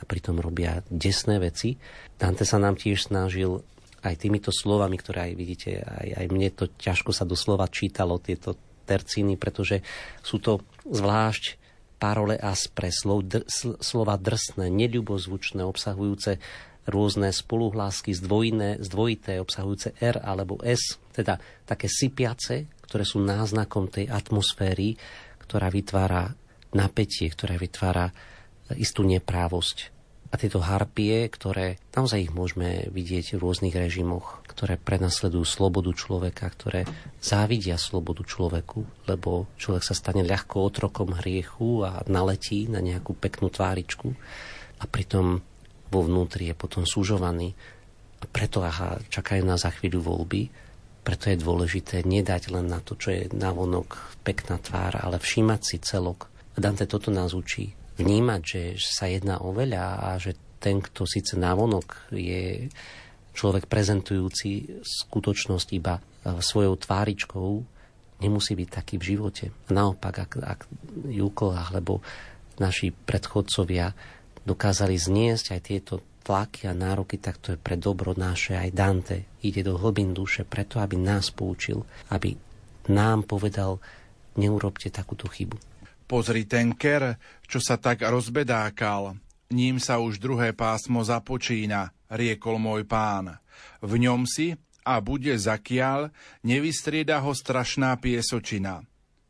[0.00, 1.78] a pritom robia desné veci.
[2.18, 3.62] Dante sa nám tiež snažil
[4.02, 8.58] aj týmito slovami, ktoré aj vidíte, aj, aj mne to ťažko sa doslova čítalo, tieto
[8.82, 9.80] tercíny, pretože
[10.20, 11.62] sú to zvlášť
[12.02, 13.46] parole aspre, slov, dr,
[13.78, 16.42] slova drsné, neľubozvučné, obsahujúce
[16.90, 24.10] rôzne spoluhlásky zdvojné, zdvojité, obsahujúce R alebo S, teda také sypiace, ktoré sú náznakom tej
[24.10, 24.98] atmosféry,
[25.46, 26.34] ktorá vytvára
[26.74, 28.10] napätie, ktorá vytvára
[28.74, 29.94] istú neprávosť.
[30.32, 36.44] A tieto harpie, ktoré naozaj ich môžeme vidieť v rôznych režimoch, ktoré prenasledujú slobodu človeka,
[36.52, 36.84] ktoré
[37.18, 43.48] závidia slobodu človeku, lebo človek sa stane ľahko otrokom hriechu a naletí na nejakú peknú
[43.48, 44.12] tváričku
[44.78, 45.40] a pritom
[45.88, 47.56] vo vnútri je potom súžovaný.
[48.22, 50.42] A preto aha, čakajú nás za chvíľu voľby,
[51.02, 55.76] preto je dôležité nedať len na to, čo je navonok pekná tvár, ale všímať si
[55.82, 56.30] celok.
[56.54, 61.34] Dante toto nás učí vnímať, že sa jedná o veľa a že ten, kto síce
[61.34, 62.70] návonok je
[63.32, 66.02] človek prezentujúci skutočnosť iba e,
[66.38, 67.48] svojou tváričkou,
[68.22, 69.44] nemusí byť taký v živote.
[69.72, 70.60] Naopak, ak, ak
[71.10, 72.04] Jukl alebo
[72.62, 73.90] naši predchodcovia
[74.46, 79.18] dokázali zniesť aj tieto tlaky a nároky, tak to je pre dobro naše aj Dante.
[79.42, 81.82] Ide do hlbín duše preto, aby nás poučil,
[82.14, 82.38] aby
[82.90, 83.82] nám povedal,
[84.38, 85.58] neurobte takúto chybu.
[86.06, 89.18] Pozri ten ker, čo sa tak rozbedákal.
[89.52, 93.40] Ním sa už druhé pásmo započína, riekol môj pán.
[93.80, 96.10] V ňom si, a bude zakial,
[96.42, 98.82] nevystrieda ho strašná piesočina.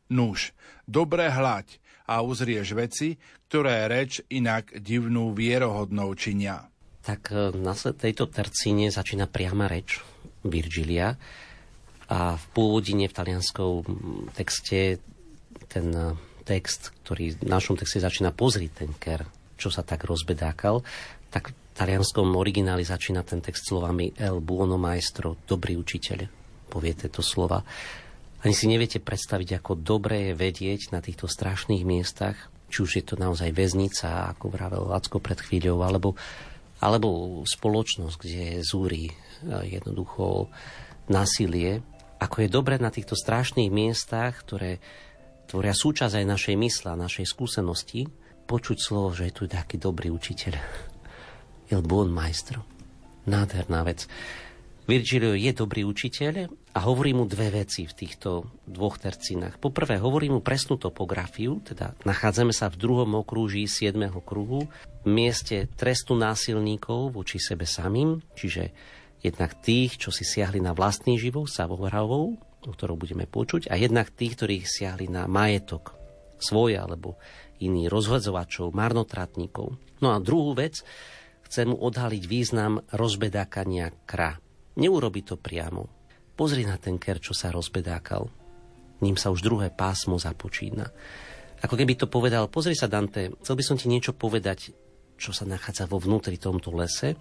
[0.09, 0.53] Nuž,
[0.89, 3.15] dobre hľaď a uzrieš veci,
[3.47, 6.67] ktoré reč inak divnú vierohodnou činia.
[7.03, 10.01] Tak e, na tejto tercíne začína priama reč
[10.43, 11.15] Virgilia
[12.09, 13.85] a v pôvodine v talianskom
[14.35, 14.99] texte
[15.71, 19.23] ten e, text, ktorý v našom texte začína pozrieť ten ker,
[19.55, 20.83] čo sa tak rozbedákal,
[21.31, 26.25] tak talianskom origináli začína ten text slovami El buono maestro, dobrý učiteľ,
[26.69, 27.65] povie tieto slova.
[28.43, 32.35] Ani si neviete predstaviť, ako dobre je vedieť na týchto strašných miestach,
[32.67, 36.17] či už je to naozaj väznica, ako vravel Lacko pred chvíľou, alebo,
[36.81, 39.13] alebo spoločnosť, kde zúri e,
[39.77, 40.51] jednoducho
[41.07, 41.85] násilie,
[42.19, 44.83] ako je dobre na týchto strašných miestach, ktoré
[45.47, 48.07] tvoria súčasť aj našej mysla, našej skúsenosti,
[48.43, 50.92] počuť slovo, že je tu taký dobrý učiteľ.
[51.71, 52.65] Il buon maestro.
[53.23, 54.09] Nádherná vec.
[54.83, 59.55] Virgilio je dobrý učiteľ a hovorí mu dve veci v týchto dvoch tercinách.
[59.55, 63.95] Poprvé, hovorí mu presnú topografiu, teda nachádzame sa v druhom okrúží 7.
[64.27, 68.75] kruhu, v mieste trestu násilníkov voči sebe samým, čiže
[69.23, 72.35] jednak tých, čo si siahli na vlastný život, Savovravou,
[72.67, 75.95] o ktorou budeme počuť, a jednak tých, ktorých siahli na majetok
[76.43, 77.15] svoj alebo
[77.63, 79.79] iný rozhodzovačov, marnotratníkov.
[80.03, 80.83] No a druhú vec,
[81.53, 84.41] chcem mu odhaliť význam rozbedákania kra.
[84.73, 85.85] Neurobi to priamo.
[86.33, 88.25] Pozri na ten ker, čo sa rozbedákal.
[89.05, 90.89] Ním sa už druhé pásmo započína.
[91.61, 94.73] Ako keby to povedal, pozri sa Dante, chcel by som ti niečo povedať,
[95.13, 97.13] čo sa nachádza vo vnútri tomto lese,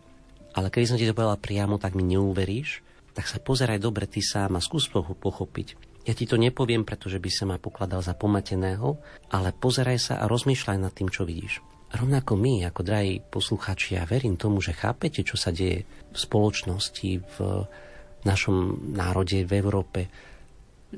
[0.56, 2.80] ale keby som ti to povedal priamo, tak mi neuveríš,
[3.12, 5.76] tak sa pozeraj dobre ty sám a skús ho pochopiť.
[6.08, 8.96] Ja ti to nepoviem, pretože by sa ma pokladal za pomateného,
[9.28, 11.60] ale pozeraj sa a rozmýšľaj nad tým, čo vidíš.
[11.92, 17.10] Rovnako my, ako drahí posluchači, ja verím tomu, že chápete, čo sa deje v spoločnosti,
[17.20, 17.36] v
[18.24, 20.00] našom národe, v Európe.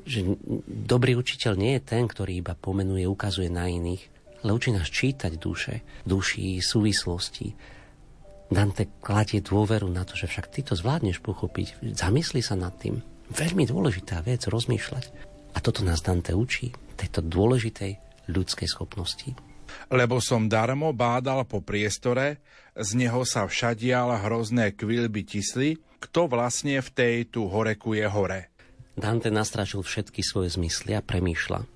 [0.07, 0.39] Že
[0.87, 4.07] dobrý učiteľ nie je ten, ktorý iba pomenuje, ukazuje na iných,
[4.47, 7.51] ale učí nás čítať duše, duši, súvislosti.
[8.47, 11.91] Dante kladie dôveru na to, že však ty to zvládneš pochopiť.
[11.91, 13.03] Zamysli sa nad tým.
[13.35, 15.11] Veľmi dôležitá vec, rozmýšľať.
[15.55, 17.99] A toto nás Dante učí, tejto dôležitej
[18.31, 19.35] ľudskej schopnosti
[19.89, 22.41] lebo som darmo bádal po priestore,
[22.75, 28.51] z neho sa všadial hrozné kvilby tisli, kto vlastne v tej tu horeku je hore.
[28.95, 31.67] Dante nastražil všetky svoje zmysly a premýšľa.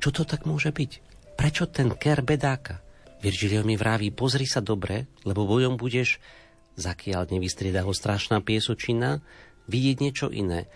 [0.00, 0.92] Čo to tak môže byť?
[1.36, 2.84] Prečo ten ker bedáka?
[3.22, 6.18] Virgilio mi vraví, pozri sa dobre, lebo bojom budeš,
[6.74, 9.22] zakiaľ nevystrieda ho strašná piesočina,
[9.70, 10.66] vidieť niečo iné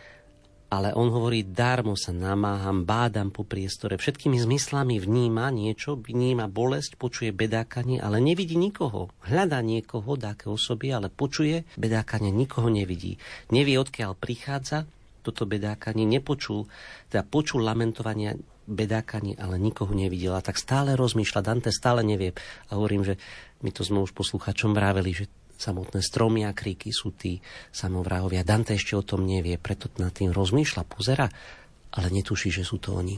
[0.77, 7.01] ale on hovorí, darmo sa namáham, bádam po priestore, všetkými zmyslami vníma niečo, vníma bolesť,
[7.01, 9.09] počuje bedákanie, ale nevidí nikoho.
[9.25, 13.17] Hľadá niekoho, dáke osoby, ale počuje bedákanie, nikoho nevidí.
[13.49, 14.85] Nevie, odkiaľ prichádza
[15.25, 16.71] toto bedákanie, nepočul,
[17.11, 20.39] teda počul lamentovania bedákanie, ale nikoho nevidel.
[20.39, 22.35] A tak stále rozmýšľa, Dante stále nevie.
[22.71, 23.19] A hovorím, že
[23.63, 27.41] my to sme už posluchačom vraveli, že samotné stromy a kríky sú tí
[27.73, 28.47] samovrahovia.
[28.47, 31.27] Dante ešte o tom nevie, preto nad tým rozmýšľa, pozera,
[31.97, 33.17] ale netuší, že sú to oni.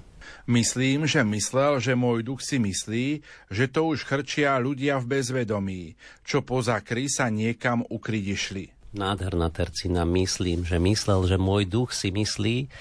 [0.48, 3.06] Myslím, že myslel, že môj duch si myslí,
[3.48, 5.82] že to už chrčia ľudia v bezvedomí,
[6.24, 8.64] čo poza kry sa niekam ukryť išli.
[8.96, 12.72] Nádherná tercina, myslím, že myslel, že môj duch si myslí.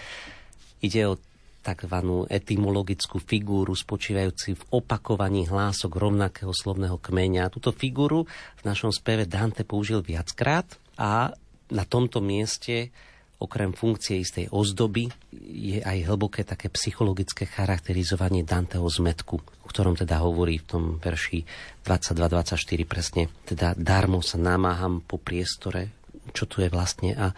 [0.80, 1.20] Ide o
[1.68, 1.96] tzv.
[2.32, 7.52] etymologickú figúru spočívajúci v opakovaní hlások rovnakého slovného kmeňa.
[7.52, 8.24] Túto figúru
[8.60, 10.64] v našom speve Dante použil viackrát
[10.96, 11.36] a
[11.68, 12.96] na tomto mieste
[13.38, 15.06] okrem funkcie istej ozdoby
[15.38, 21.46] je aj hlboké také psychologické charakterizovanie Danteho zmetku, o ktorom teda hovorí v tom verši
[21.86, 22.58] 22-24
[22.90, 23.24] presne.
[23.46, 25.94] Teda darmo sa namáham po priestore,
[26.34, 27.14] čo tu je vlastne.
[27.14, 27.30] A,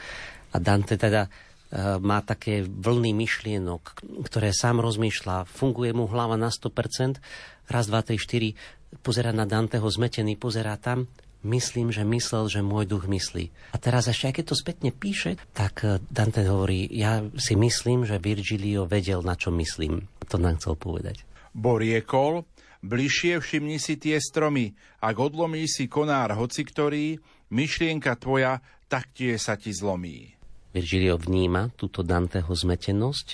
[0.56, 1.28] a Dante teda
[1.78, 7.22] má také vlny myšlienok, ktoré sám rozmýšľa, funguje mu hlava na 100%,
[7.70, 8.58] raz, dva, tri, štyri,
[9.06, 11.06] pozera na Danteho zmetený, pozerá tam,
[11.46, 13.72] myslím, že myslel, že môj duch myslí.
[13.72, 18.04] A teraz ešte, aj keď to spätne píše, tak eh, Dante hovorí, ja si myslím,
[18.04, 20.10] že Virgilio vedel, na čo myslím.
[20.30, 21.24] To nám chcel povedať.
[21.56, 22.46] Boriekol,
[22.86, 27.18] bližšie všimni si tie stromy, ak odlomí si konár hoci ktorý,
[27.50, 30.39] myšlienka tvoja taktiež sa ti zlomí.
[30.70, 33.28] Virgilio vníma túto Danteho zmetenosť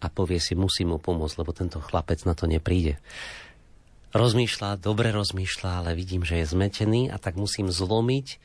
[0.00, 3.00] a povie si, musí mu pomôcť, lebo tento chlapec na to nepríde.
[4.16, 8.40] Rozmýšľa, dobre rozmýšľa, ale vidím, že je zmetený a tak musím zlomiť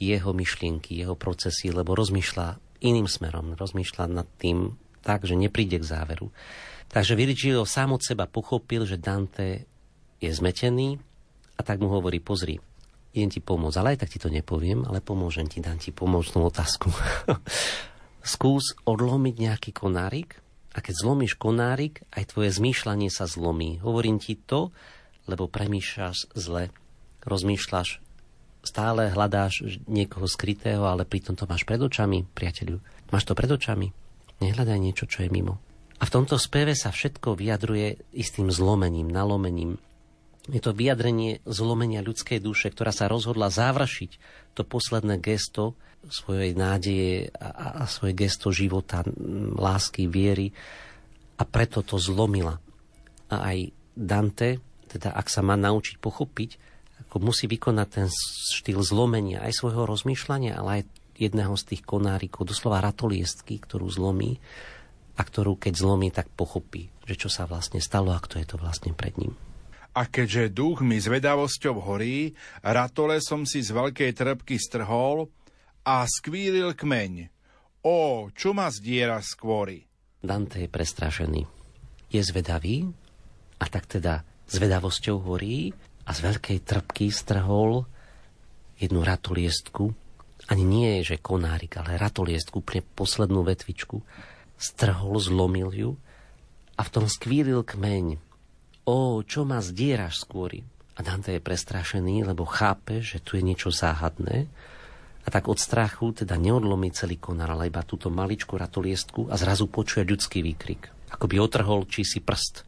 [0.00, 3.52] jeho myšlienky, jeho procesy, lebo rozmýšľa iným smerom.
[3.52, 6.32] Rozmýšľa nad tým tak, že nepríde k záveru.
[6.88, 9.68] Takže Virgilio sám od seba pochopil, že Dante
[10.20, 10.96] je zmetený
[11.56, 12.56] a tak mu hovorí, pozri,
[13.14, 16.46] idem ti pomôcť, ale aj tak ti to nepoviem, ale pomôžem ti, dám ti pomôcnú
[16.46, 16.90] otázku.
[18.34, 20.38] Skús odlomiť nejaký konárik
[20.70, 23.82] a keď zlomíš konárik, aj tvoje zmýšľanie sa zlomí.
[23.82, 24.70] Hovorím ti to,
[25.26, 26.70] lebo premýšľaš zle,
[27.26, 27.98] rozmýšľaš,
[28.62, 32.78] stále hľadáš niekoho skrytého, ale pritom to máš pred očami, priateľu.
[33.10, 33.90] Máš to pred očami.
[34.40, 35.58] Nehľadaj niečo, čo je mimo.
[36.00, 39.76] A v tomto speve sa všetko vyjadruje istým zlomením, nalomením,
[40.48, 44.10] je to vyjadrenie zlomenia ľudskej duše, ktorá sa rozhodla završiť
[44.56, 45.76] to posledné gesto
[46.08, 49.04] svojej nádeje a, a svoje gesto života,
[49.60, 50.56] lásky, viery
[51.36, 52.56] a preto to zlomila.
[53.28, 53.58] A aj
[53.92, 56.50] Dante, teda ak sa má naučiť pochopiť,
[57.04, 58.08] ako musí vykonať ten
[58.56, 60.82] štýl zlomenia aj svojho rozmýšľania, ale aj
[61.20, 64.40] jedného z tých konárikov, doslova ratoliestky, ktorú zlomí
[65.16, 68.56] a ktorú keď zlomí, tak pochopí, že čo sa vlastne stalo a kto je to
[68.56, 69.36] vlastne pred ním.
[69.90, 75.26] A keďže duch mi zvedavosťou horí, ratole som si z veľkej trpky strhol
[75.82, 77.26] a skvílil kmeň.
[77.82, 79.82] Ó, čo ma zdiera skôry?
[80.20, 81.42] Dante je prestrašený.
[82.12, 82.86] Je zvedavý
[83.58, 85.74] a tak teda zvedavosťou horí
[86.06, 87.88] a z veľkej trpky strhol
[88.78, 89.92] jednu ratoliestku,
[90.48, 94.00] ani nie je, že konárik, ale ratoliestku, úplne poslednú vetvičku,
[94.56, 95.90] strhol, zlomil ju
[96.74, 98.29] a v tom skvílil kmeň.
[98.88, 100.64] Ó, čo ma zdieraš skôry?
[100.96, 104.48] A Dante je prestrašený, lebo chápe, že tu je niečo záhadné
[105.20, 109.68] a tak od strachu teda neodlomí celý konár, ale iba túto maličkú ratoliestku a zrazu
[109.68, 110.88] počuje ľudský výkrik.
[111.12, 112.64] Ako by otrhol či si prst,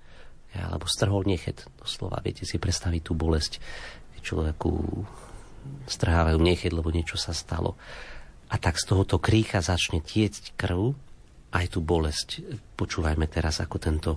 [0.53, 3.57] alebo strhol nechet, doslova, viete si predstaviť tú bolesť.
[4.23, 4.71] Človeku
[5.89, 7.75] strhávajú nechet, lebo niečo sa stalo.
[8.53, 10.95] A tak z tohoto krícha začne tiecť krv,
[11.57, 12.45] aj tú bolesť.
[12.77, 14.13] Počúvajme teraz, ako tento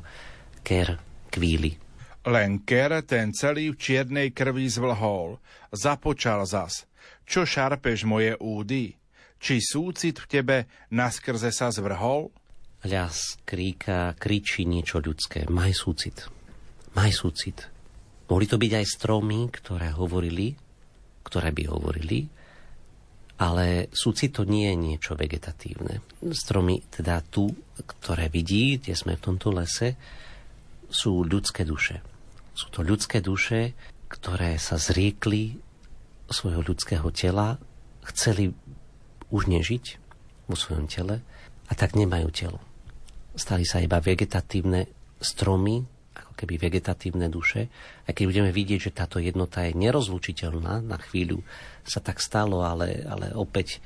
[0.61, 0.99] ker
[1.31, 1.84] kvíli
[2.25, 5.37] len Ker ten celý v čiernej krvi zvlhol.
[5.69, 6.89] Započal zas.
[7.25, 8.97] Čo šarpeš moje údy?
[9.37, 10.57] Či súcit v tebe
[10.89, 12.33] naskrze sa zvrhol?
[12.85, 15.45] Ľas kríka, kričí niečo ľudské.
[15.49, 16.25] Maj súcit.
[16.97, 17.65] Maj súcit.
[18.25, 20.53] Mohli to byť aj stromy, ktoré hovorili,
[21.21, 22.25] ktoré by hovorili,
[23.37, 26.01] ale súcit to nie je niečo vegetatívne.
[26.33, 29.93] Stromy, teda tu, ktoré vidí, kde sme v tomto lese,
[30.89, 32.14] sú ľudské duše
[32.55, 33.75] sú to ľudské duše,
[34.07, 35.59] ktoré sa zriekli
[36.31, 37.59] svojho ľudského tela,
[38.07, 38.55] chceli
[39.29, 39.85] už nežiť
[40.47, 41.19] vo svojom tele
[41.67, 42.63] a tak nemajú telo.
[43.35, 44.87] Stali sa iba vegetatívne
[45.19, 45.83] stromy,
[46.15, 47.67] ako keby vegetatívne duše.
[48.07, 51.43] A keď budeme vidieť, že táto jednota je nerozlučiteľná, na chvíľu
[51.83, 53.83] sa tak stalo, ale, ale opäť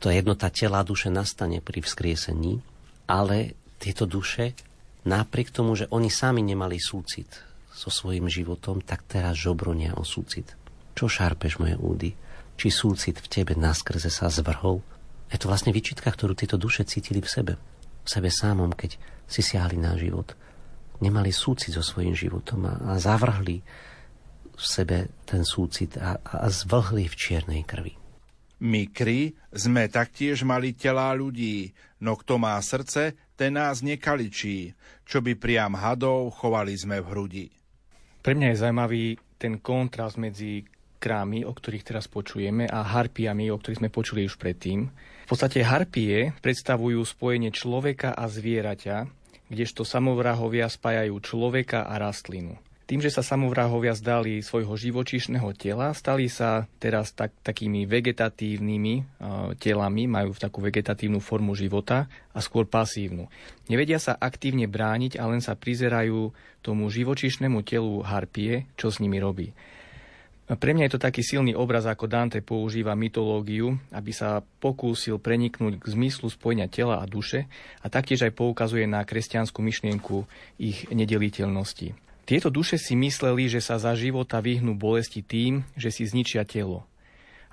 [0.00, 2.64] to jednota tela a duše nastane pri vzkriesení,
[3.04, 4.56] ale tieto duše,
[5.04, 10.58] napriek tomu, že oni sami nemali súcit so svojím životom, tak teraz žobronia o súcit.
[10.94, 12.10] Čo šarpeš moje údy?
[12.60, 14.84] Či súcit v tebe naskrze sa zvrhol?
[15.30, 17.52] Je to vlastne vyčitka, ktorú tieto duše cítili v sebe.
[18.04, 18.98] V sebe samom, keď
[19.30, 20.34] si siahli na život.
[21.00, 23.62] Nemali súcit so svojím životom a, a zavrhli
[24.60, 27.96] v sebe ten súcit a, a zvlhli v čiernej krvi.
[28.60, 31.72] My, kry, sme taktiež mali telá ľudí,
[32.04, 34.76] no kto má srdce, ten nás nekaličí,
[35.08, 37.46] čo by priam hadov chovali sme v hrudi.
[38.20, 39.04] Pre mňa je zaujímavý
[39.40, 40.68] ten kontrast medzi
[41.00, 44.92] krámy, o ktorých teraz počujeme, a harpiami, o ktorých sme počuli už predtým.
[45.24, 49.08] V podstate harpie predstavujú spojenie človeka a zvieraťa,
[49.48, 52.60] kdežto samovrahovia spájajú človeka a rastlinu.
[52.90, 59.04] Tým, že sa samovrahovia zdali svojho živočíšneho tela, stali sa teraz tak, takými vegetatívnymi uh,
[59.54, 63.30] telami, majú takú vegetatívnu formu života a skôr pasívnu.
[63.70, 66.34] Nevedia sa aktívne brániť a len sa prizerajú
[66.66, 69.54] tomu živočíšnemu telu harpie, čo s nimi robí.
[70.50, 75.78] Pre mňa je to taký silný obraz, ako Dante používa mytológiu, aby sa pokúsil preniknúť
[75.78, 77.46] k zmyslu spojenia tela a duše
[77.78, 80.26] a taktiež aj poukazuje na kresťanskú myšlienku
[80.58, 82.09] ich nedeliteľnosti.
[82.30, 86.86] Tieto duše si mysleli, že sa za života vyhnú bolesti tým, že si zničia telo.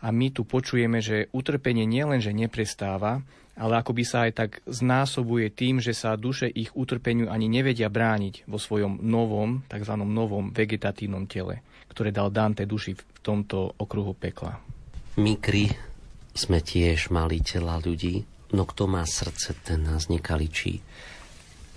[0.06, 3.26] A my tu počujeme, že utrpenie nielenže neprestáva,
[3.58, 7.90] ale ako by sa aj tak znásobuje tým, že sa duše ich utrpeniu ani nevedia
[7.90, 9.98] brániť vo svojom novom, tzv.
[9.98, 14.62] novom vegetatívnom tele, ktoré dal Dante duši v tomto okruhu pekla.
[15.17, 15.73] Mikry
[16.38, 18.21] sme tiež mali tela ľudí,
[18.54, 20.86] no kto má srdce, ten nás nekaličí.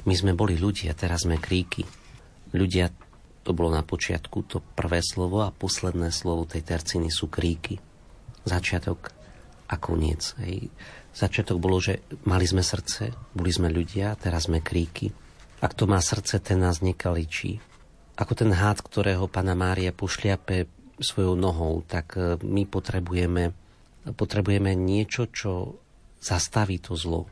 [0.05, 1.89] My sme boli ľudia, teraz sme kríky
[2.55, 2.91] ľudia,
[3.43, 7.81] to bolo na počiatku to prvé slovo a posledné slovo tej terciny sú kríky.
[8.45, 9.13] Začiatok
[9.71, 10.35] a koniec.
[10.43, 10.69] Hej.
[11.15, 15.11] Začiatok bolo, že mali sme srdce, boli sme ľudia, teraz sme kríky.
[15.61, 17.61] Ak to má srdce, ten nás nekaličí.
[18.17, 20.69] Ako ten hád, ktorého pána Mária pošliape
[21.01, 23.57] svojou nohou, tak e, my potrebujeme,
[24.17, 25.81] potrebujeme niečo, čo
[26.21, 27.29] zastaví to zlo,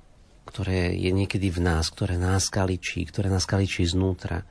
[0.48, 4.48] ktoré je niekedy v nás, ktoré nás kaličí, ktoré nás kaličí znútra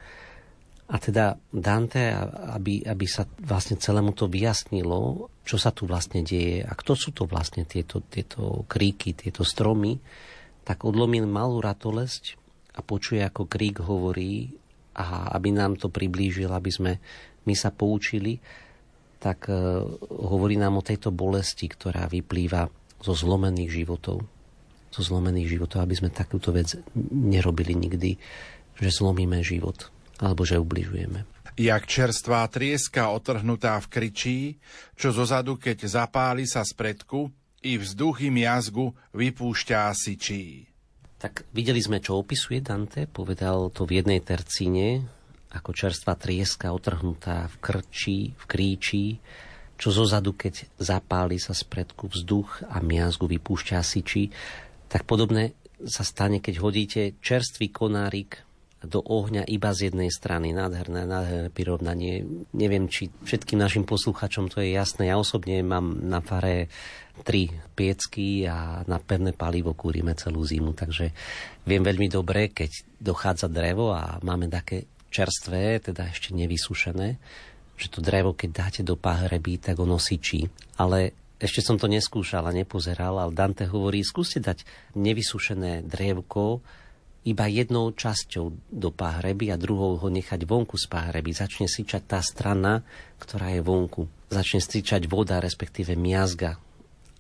[0.88, 2.16] a teda Dante,
[2.56, 7.12] aby, aby sa vlastne celému to vyjasnilo, čo sa tu vlastne deje a kto sú
[7.12, 10.00] to vlastne tieto, tieto kríky, tieto stromy,
[10.64, 12.40] tak odlomil malú ratolesť
[12.72, 14.56] a počuje, ako krík hovorí
[14.96, 16.92] a aby nám to priblížil, aby sme
[17.44, 18.40] my sa poučili,
[19.20, 22.64] tak uh, hovorí nám o tejto bolesti, ktorá vyplýva
[23.04, 24.24] zo zlomených životov.
[24.88, 26.80] Zo zlomených životov, aby sme takúto vec
[27.12, 28.16] nerobili nikdy,
[28.80, 29.92] že zlomíme život
[30.22, 31.26] alebo že ubližujeme.
[31.58, 34.40] Jak čerstvá trieska otrhnutá v kričí,
[34.94, 37.34] čo zozadu, keď zapáli sa z predku,
[37.66, 40.70] i vzduch im jazgu vypúšťa sičí.
[41.18, 45.10] Tak videli sme, čo opisuje Dante, povedal to v jednej tercíne,
[45.50, 49.06] ako čerstvá trieska otrhnutá v krčí, v kríči,
[49.78, 54.30] čo zozadu, keď zapáli sa spredku vzduch a miazgu vypúšťa siči,
[54.90, 58.47] tak podobné sa stane, keď hodíte čerstvý konárik
[58.86, 60.54] do ohňa iba z jednej strany.
[60.54, 62.22] Nádherné, nádherné prirovnanie.
[62.54, 65.10] Neviem, či všetkým našim posluchačom to je jasné.
[65.10, 66.70] Ja osobne mám na fare
[67.26, 71.10] tri piecky a na pevné palivo kúrime celú zimu, takže
[71.66, 77.18] viem veľmi dobre, keď dochádza drevo a máme také čerstvé, teda ešte nevysušené,
[77.74, 80.46] že to drevo, keď dáte do pahreby, tak ono syčí.
[80.78, 84.66] Ale ešte som to neskúšal a nepozeral, ale Dante hovorí, skúste dať
[84.98, 86.62] nevysušené drevko
[87.28, 91.36] iba jednou časťou do páhreby a druhou ho nechať vonku z páhreby.
[91.36, 92.88] Začne syčať tá strana,
[93.20, 94.08] ktorá je vonku.
[94.32, 96.56] Začne syčať voda, respektíve miazga.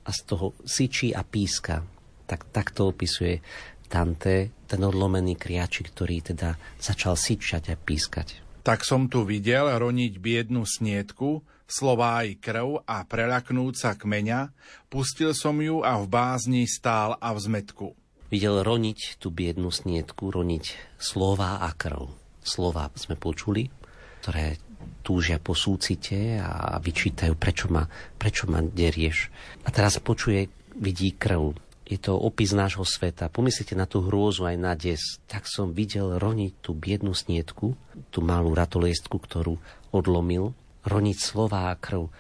[0.08, 1.84] A z toho syčí a píska.
[2.24, 3.44] Tak takto opisuje
[3.88, 8.44] Dante ten odlomený kriačik, ktorý teda začal syčať a pískať.
[8.64, 14.52] Tak som tu videl roniť biednu snietku, slová i krv a prelaknúť sa kmeňa,
[14.92, 18.07] pustil som ju a v bázni stál a v zmetku.
[18.28, 22.12] Videl roniť tú biednú snietku, roniť slová a krv.
[22.44, 23.72] Slova sme počuli,
[24.20, 24.60] ktoré
[25.00, 27.88] túžia po súcite a vyčítajú, prečo ma,
[28.20, 29.32] prečo ma derieš.
[29.64, 31.56] A teraz počuje, vidí krv.
[31.88, 33.32] Je to opis nášho sveta.
[33.32, 35.00] Pomyslite na tú hrôzu aj na des.
[35.32, 37.80] Tak som videl roniť tú biednú snietku,
[38.12, 39.56] tú malú ratoliestku, ktorú
[39.96, 40.52] odlomil
[40.84, 42.12] roniť slová a krv.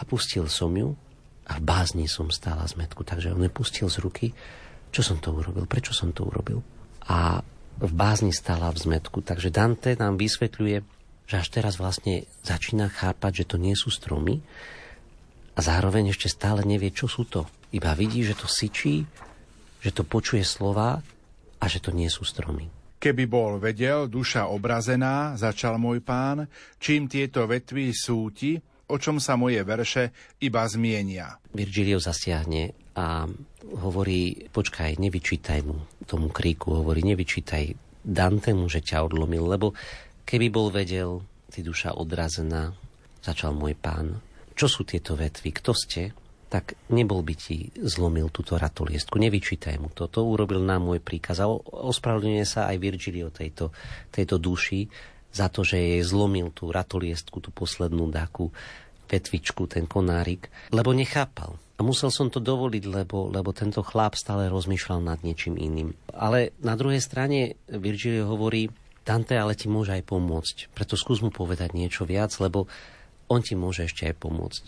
[0.00, 0.96] A pustil som ju
[1.44, 4.32] a v bázni som stála zmetku, takže on pustil z ruky.
[4.92, 5.64] Čo som to urobil?
[5.64, 6.60] Prečo som to urobil?
[7.08, 7.40] A
[7.80, 9.24] v bázni stála v zmetku.
[9.24, 10.84] Takže Dante nám vysvetľuje,
[11.24, 14.44] že až teraz vlastne začína chápať, že to nie sú stromy
[15.56, 17.48] a zároveň ešte stále nevie, čo sú to.
[17.72, 19.08] Iba vidí, že to syčí,
[19.80, 21.00] že to počuje slova
[21.56, 22.68] a že to nie sú stromy.
[23.02, 26.46] Keby bol vedel, duša obrazená, začal môj pán,
[26.78, 28.54] čím tieto vetvy súti,
[28.92, 31.40] o čom sa moje verše iba zmienia.
[31.50, 33.24] Virgilio zasiahne a
[33.72, 37.72] hovorí, počkaj, nevyčítaj mu tomu kríku, hovorí, nevyčítaj
[38.02, 39.72] Dante mu, že ťa odlomil, lebo
[40.26, 42.74] keby bol vedel, ty duša odrazená,
[43.22, 44.18] začal môj pán,
[44.58, 46.02] čo sú tieto vetvy, kto ste?
[46.52, 49.16] tak nebol by ti zlomil túto ratoliestku.
[49.16, 50.04] Nevyčítaj mu to.
[50.12, 51.40] To urobil na môj príkaz.
[51.40, 53.72] A ospravedlňuje sa aj Virgilio tejto,
[54.12, 54.84] tejto duši
[55.32, 58.52] za to, že jej zlomil tú ratoliestku, tú poslednú dáku
[59.08, 61.56] vetvičku, ten konárik, lebo nechápal.
[61.76, 65.96] A musel som to dovoliť, lebo, lebo tento chlap stále rozmýšľal nad niečím iným.
[66.12, 68.68] Ale na druhej strane Virgilio hovorí,
[69.02, 70.56] Dante ale ti môže aj pomôcť.
[70.70, 72.70] Preto skús mu povedať niečo viac, lebo
[73.26, 74.66] on ti môže ešte aj pomôcť.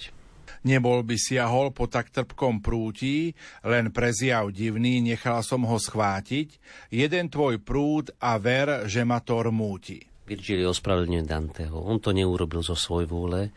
[0.65, 3.37] Nebol by siahol po tak trpkom prúti,
[3.69, 6.57] len pre zjav divný nechal som ho schvátiť,
[6.89, 10.01] jeden tvoj prúd a ver, že ma to rmúti.
[10.25, 11.77] Virgilio ospravedlňuje Danteho.
[11.85, 13.53] On to neurobil zo svoj vôle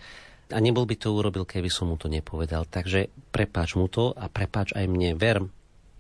[0.48, 2.64] a nebol by to urobil, keby som mu to nepovedal.
[2.68, 5.20] Takže prepáč mu to a prepáč aj mne.
[5.20, 5.44] Ver,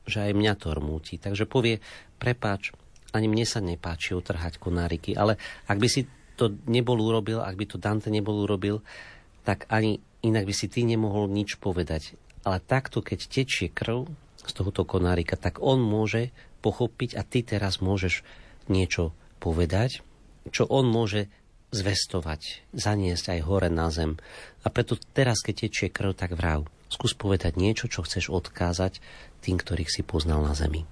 [0.07, 1.19] že aj mňa to rmúti.
[1.19, 1.83] Takže povie,
[2.15, 2.71] prepáč,
[3.11, 5.35] ani mne sa nepáči otrhať konáriky, ale
[5.67, 6.07] ak by si
[6.39, 8.85] to nebol urobil, ak by to Dante nebol urobil,
[9.43, 12.15] tak ani inak by si ty nemohol nič povedať.
[12.47, 14.07] Ale takto, keď tečie krv
[14.47, 16.31] z tohoto konárika, tak on môže
[16.63, 18.23] pochopiť a ty teraz môžeš
[18.71, 19.11] niečo
[19.43, 20.03] povedať,
[20.51, 21.27] čo on môže
[21.71, 24.15] zvestovať, zaniesť aj hore na zem.
[24.63, 26.67] A preto teraz, keď tečie krv, tak vrav.
[26.87, 29.03] Skús povedať niečo, čo chceš odkázať
[29.43, 30.87] tým, ktorých si poznal na zemi.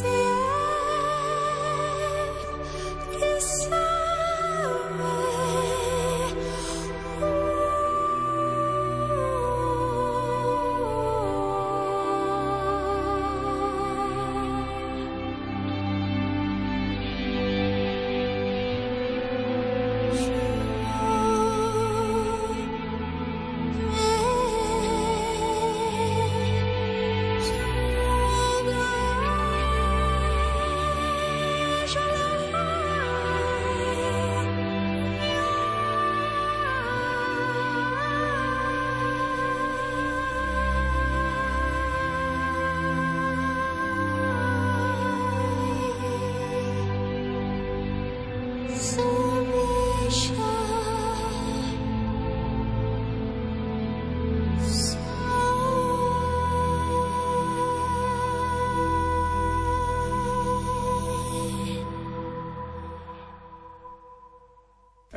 [0.00, 0.21] is?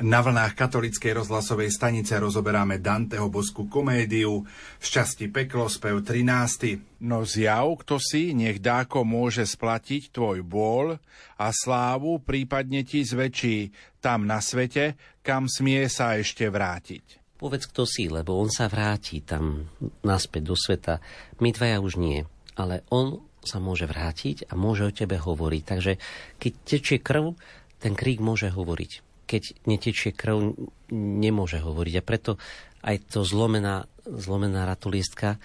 [0.06, 4.46] Na vlnách katolickej rozhlasovej stanice rozoberáme Danteho boskú komédiu
[4.78, 7.02] Šťastí peklo spev 13.
[7.02, 11.02] No zjav, kto si, nech dáko môže splatiť tvoj bôl
[11.42, 14.94] a slávu prípadne ti zväčší tam na svete,
[15.26, 17.34] kam smie sa ešte vrátiť.
[17.42, 19.74] Povedz, kto si, lebo on sa vráti tam
[20.06, 21.02] naspäť do sveta.
[21.42, 22.22] My dvaja už nie,
[22.54, 25.64] ale on sa môže vrátiť a môže o tebe hovoriť.
[25.66, 25.98] Takže
[26.38, 27.34] keď tečie krv,
[27.82, 30.56] ten krík môže hovoriť keď netečie krv,
[30.94, 31.96] nemôže hovoriť.
[32.00, 32.38] A preto
[32.86, 35.42] aj to zlomená, zlomená ratulistka,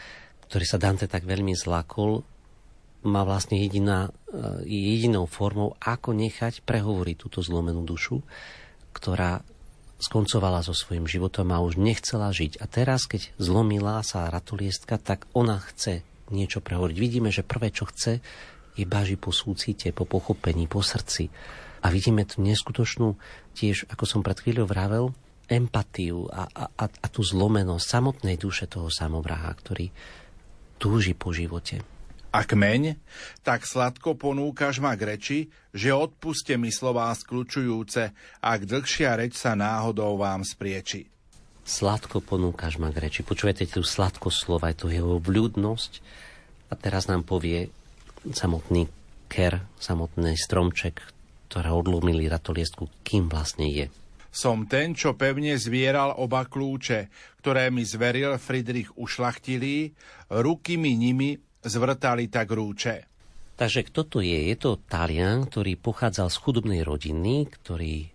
[0.47, 2.22] ktorý sa Dante tak veľmi zlakol,
[3.01, 8.20] má vlastne jediná, eh, jedinou formou, ako nechať prehovoriť túto zlomenú dušu,
[8.93, 9.41] ktorá
[10.01, 12.61] skoncovala so svojím životom a už nechcela žiť.
[12.61, 16.01] A teraz, keď zlomila sa ratuliestka, tak ona chce
[16.33, 16.97] niečo prehovoriť.
[16.97, 18.24] Vidíme, že prvé, čo chce,
[18.81, 21.28] je baži po súcite, po pochopení, po srdci.
[21.85, 23.16] A vidíme tu neskutočnú
[23.55, 25.05] tiež, ako som pred chvíľou vravel,
[25.51, 29.90] empatiu a, a, a tú zlomenosť samotnej duše toho samovraha, ktorý
[30.78, 31.82] túži po živote.
[32.30, 32.94] A kmeň,
[33.42, 35.38] tak sladko ponúkaš ma k reči,
[35.74, 41.11] že odpuste mi slová skľučujúce, ak dlhšia reč sa náhodou vám sprieči.
[41.66, 43.20] Sladko ponúkaš ma k reči.
[43.26, 45.92] Počujete tú sladko slova, je to jeho vľúdnosť.
[46.70, 47.74] A teraz nám povie
[48.30, 48.86] samotný
[49.26, 51.03] ker, samotný stromček,
[51.51, 53.90] ktoré odlomili ratoliestku, kým vlastne je.
[54.30, 57.11] Som ten, čo pevne zvieral oba kľúče,
[57.42, 59.90] ktoré mi zveril Friedrich ušlachtilý,
[60.30, 61.34] ruky mi nimi
[61.66, 63.11] zvrtali tak rúče.
[63.59, 64.55] Takže kto to je?
[64.55, 68.09] Je to Talian, ktorý pochádzal z chudobnej rodiny, ktorý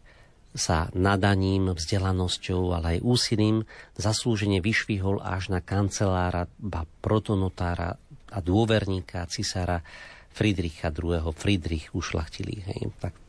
[0.55, 3.67] sa nadaním, vzdelanosťou, ale aj úsilím
[3.99, 7.99] zaslúžene vyšvihol až na kancelára, ba protonotára
[8.31, 9.83] a dôverníka cisára
[10.31, 11.35] Friedricha II.
[11.35, 12.63] Friedrich ušlachtilý.
[12.71, 12.81] Hej.
[13.03, 13.24] Tak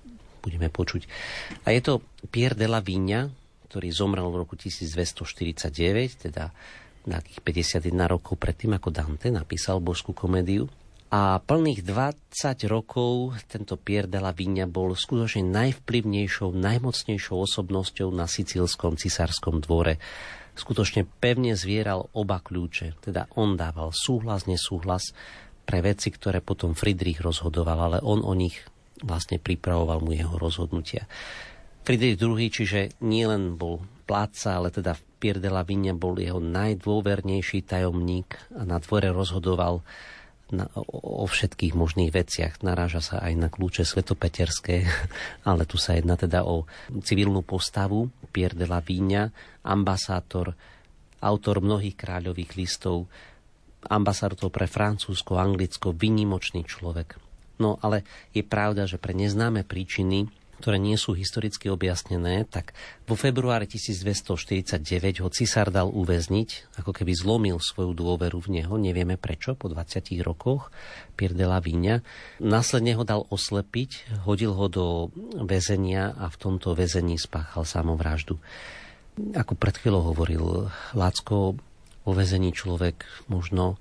[0.46, 1.02] budeme počuť.
[1.66, 1.92] A je to
[2.30, 3.26] Pierre de la Vigna,
[3.66, 6.54] ktorý zomrel v roku 1249, teda
[7.06, 7.40] nejakých
[7.82, 10.70] 51 rokov predtým, ako Dante napísal božskú komédiu.
[11.06, 18.26] A plných 20 rokov tento Pierre de la Vigna bol skutočne najvplyvnejšou, najmocnejšou osobnosťou na
[18.26, 20.02] sicílskom cisárskom dvore.
[20.58, 25.14] Skutočne pevne zvieral oba kľúče, teda on dával súhlas, nesúhlas
[25.62, 28.58] pre veci, ktoré potom Friedrich rozhodoval, ale on o nich
[29.04, 31.04] vlastne pripravoval mu jeho rozhodnutia.
[31.86, 37.66] Friedrich II, čiže nielen bol pláca, ale teda Pierre de la Vigne bol jeho najdôvernejší
[37.66, 39.86] tajomník a na dvore rozhodoval
[40.50, 42.62] na, o, o všetkých možných veciach.
[42.62, 44.86] Naráža sa aj na kľúče svetopeterské,
[45.50, 46.66] ale tu sa jedná teda o
[47.02, 49.34] civilnú postavu Pierre de la Vigne,
[49.66, 50.54] ambasátor,
[51.22, 53.10] autor mnohých kráľových listov,
[53.86, 57.25] ambasátor pre Francúzsko, Anglicko, vynimočný človek.
[57.56, 58.04] No ale
[58.36, 62.72] je pravda, že pre neznáme príčiny ktoré nie sú historicky objasnené, tak
[63.04, 69.20] vo februári 1249 ho cisár dal uväzniť, ako keby zlomil svoju dôveru v neho, nevieme
[69.20, 70.72] prečo, po 20 rokoch,
[71.14, 72.00] Pier de la Vigna.
[72.40, 74.86] Následne ho dal oslepiť, hodil ho do
[75.44, 78.40] väzenia a v tomto väzení spáchal samovraždu.
[79.36, 81.56] Ako pred chvíľou hovoril Lácko,
[82.06, 83.76] vo väzení človek možno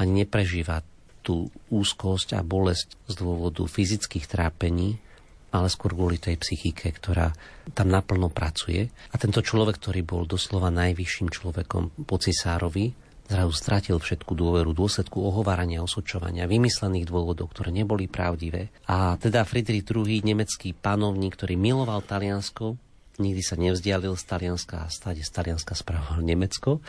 [0.00, 0.80] ani neprežíva
[1.26, 5.02] tú úzkosť a bolesť z dôvodu fyzických trápení,
[5.50, 7.34] ale skôr kvôli tej psychike, ktorá
[7.74, 8.86] tam naplno pracuje.
[9.10, 12.94] A tento človek, ktorý bol doslova najvyšším človekom po cisárovi,
[13.26, 18.70] zrazu stratil všetku dôveru dôsledku ohovárania, osočovania, vymyslených dôvodov, ktoré neboli pravdivé.
[18.86, 22.78] A teda Friedrich II, nemecký panovník, ktorý miloval Taliansko,
[23.18, 26.84] nikdy sa nevzdialil z Talianska a stade z Talianska spravoval Nemecko,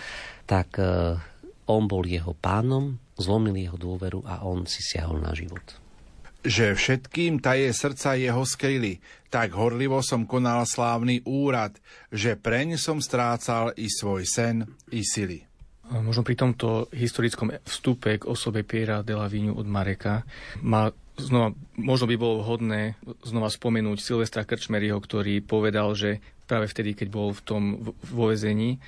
[0.46, 1.16] tak e,
[1.72, 5.62] on bol jeho pánom, zlomil jeho dôveru a on si siahol na život.
[6.48, 11.76] že všetkým taje srdca jeho skryli, tak horlivo som konal slávny úrad,
[12.08, 14.64] že preň som strácal i svoj sen,
[14.96, 15.44] i sily.
[15.88, 20.24] Možno pri tomto historickom vstupe k osobe Piera de la Vignu od Mareka
[20.64, 26.96] ma znova, možno by bolo vhodné znova spomenúť Silvestra Krčmeryho, ktorý povedal, že práve vtedy,
[26.96, 27.64] keď bol v tom
[28.04, 28.80] vo vezení,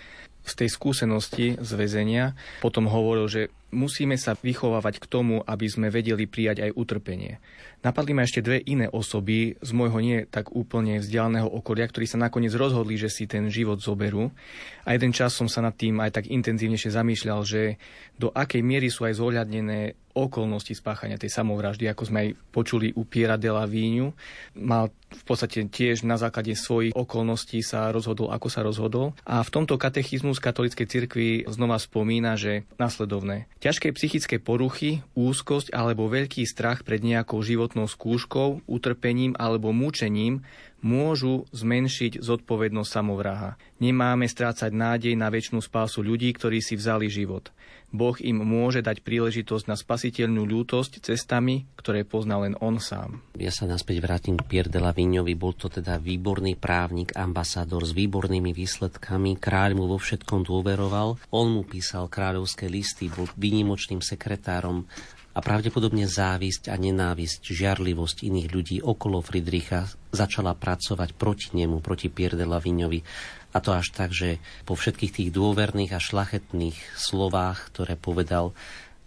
[0.44, 3.42] z tej skúsenosti z väzenia potom hovoril, že
[3.72, 7.38] musíme sa vychovávať k tomu, aby sme vedeli prijať aj utrpenie.
[7.80, 12.20] Napadli ma ešte dve iné osoby z môjho nie tak úplne vzdialeného okolia, ktorí sa
[12.20, 14.36] nakoniec rozhodli, že si ten život zoberú.
[14.84, 17.80] A jeden čas som sa nad tým aj tak intenzívnejšie zamýšľal, že
[18.20, 23.08] do akej miery sú aj zohľadnené okolnosti spáchania tej samovraždy, ako sme aj počuli u
[23.08, 24.12] Piera de la Víňu.
[24.60, 29.16] Mal v podstate tiež na základe svojich okolností sa rozhodol, ako sa rozhodol.
[29.24, 33.48] A v tomto katechizmus katolíckej cirkvi znova spomína, že nasledovné.
[33.60, 40.48] Ťažké psychické poruchy, úzkosť alebo veľký strach pred nejakou životnou skúškou, utrpením alebo mučením
[40.82, 43.56] môžu zmenšiť zodpovednosť samovraha.
[43.80, 47.52] Nemáme strácať nádej na väčšinu spásu ľudí, ktorí si vzali život.
[47.90, 53.26] Boh im môže dať príležitosť na spasiteľnú ľútosť cestami, ktoré pozná len on sám.
[53.34, 55.34] Ja sa naspäť vrátim k Pierre de la Vignovi.
[55.34, 59.42] Bol to teda výborný právnik, ambasádor s výbornými výsledkami.
[59.42, 61.18] Kráľ mu vo všetkom dôveroval.
[61.34, 64.86] On mu písal kráľovské listy, bol výnimočným sekretárom
[65.34, 72.10] a pravdepodobne závisť a nenávisť, žiarlivosť iných ľudí okolo Friedricha začala pracovať proti nemu, proti
[72.10, 73.06] Pierre de la Vignovi.
[73.54, 78.54] A to až tak, že po všetkých tých dôverných a šlachetných slovách, ktoré povedal,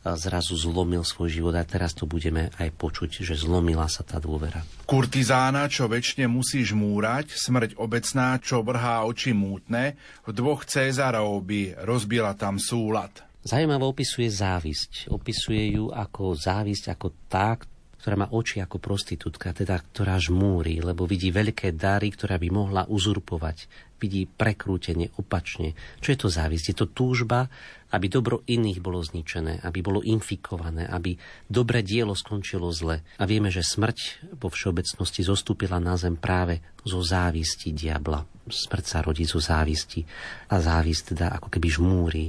[0.03, 4.67] zrazu zlomil svoj život a teraz to budeme aj počuť, že zlomila sa tá dôvera.
[4.83, 9.95] Kurtizána, čo väčšine musíš múrať, smrť obecná, čo vrhá oči mútne,
[10.27, 13.32] v dvoch Cézarov by rozbila tam súlad.
[13.43, 15.11] Zajímavo opisuje závisť.
[15.11, 17.59] Opisuje ju ako závisť, ako tá,
[17.99, 22.83] ktorá má oči ako prostitútka, teda ktorá žmúri, lebo vidí veľké dary, ktorá by mohla
[22.87, 23.91] uzurpovať.
[23.99, 25.75] Vidí prekrútenie, opačne.
[25.99, 26.65] Čo je to závisť?
[26.71, 27.51] Je to túžba,
[27.91, 33.03] aby dobro iných bolo zničené, aby bolo infikované, aby dobré dielo skončilo zle.
[33.19, 38.23] A vieme, že smrť vo všeobecnosti zostúpila na zem práve zo závisti diabla.
[38.47, 40.03] Smrť sa rodí zo závisti
[40.51, 42.27] a závisť teda ako keby žmúri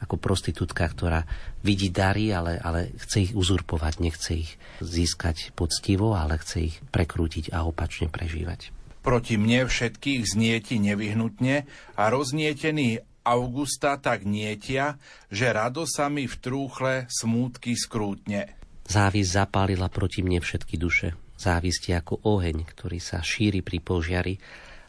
[0.00, 1.28] ako prostitútka, ktorá
[1.60, 7.52] vidí dary, ale, ale chce ich uzurpovať, nechce ich získať poctivo, ale chce ich prekrútiť
[7.52, 8.72] a opačne prežívať.
[9.00, 11.64] Proti mne všetkých znieti nevyhnutne
[11.96, 14.96] a roznietený Augusta tak nietia,
[15.28, 18.56] že rado sa mi v trúchle smútky skrútne.
[18.88, 21.14] Závisť zapálila proti mne všetky duše.
[21.40, 24.34] Závisť je ako oheň, ktorý sa šíri pri požiari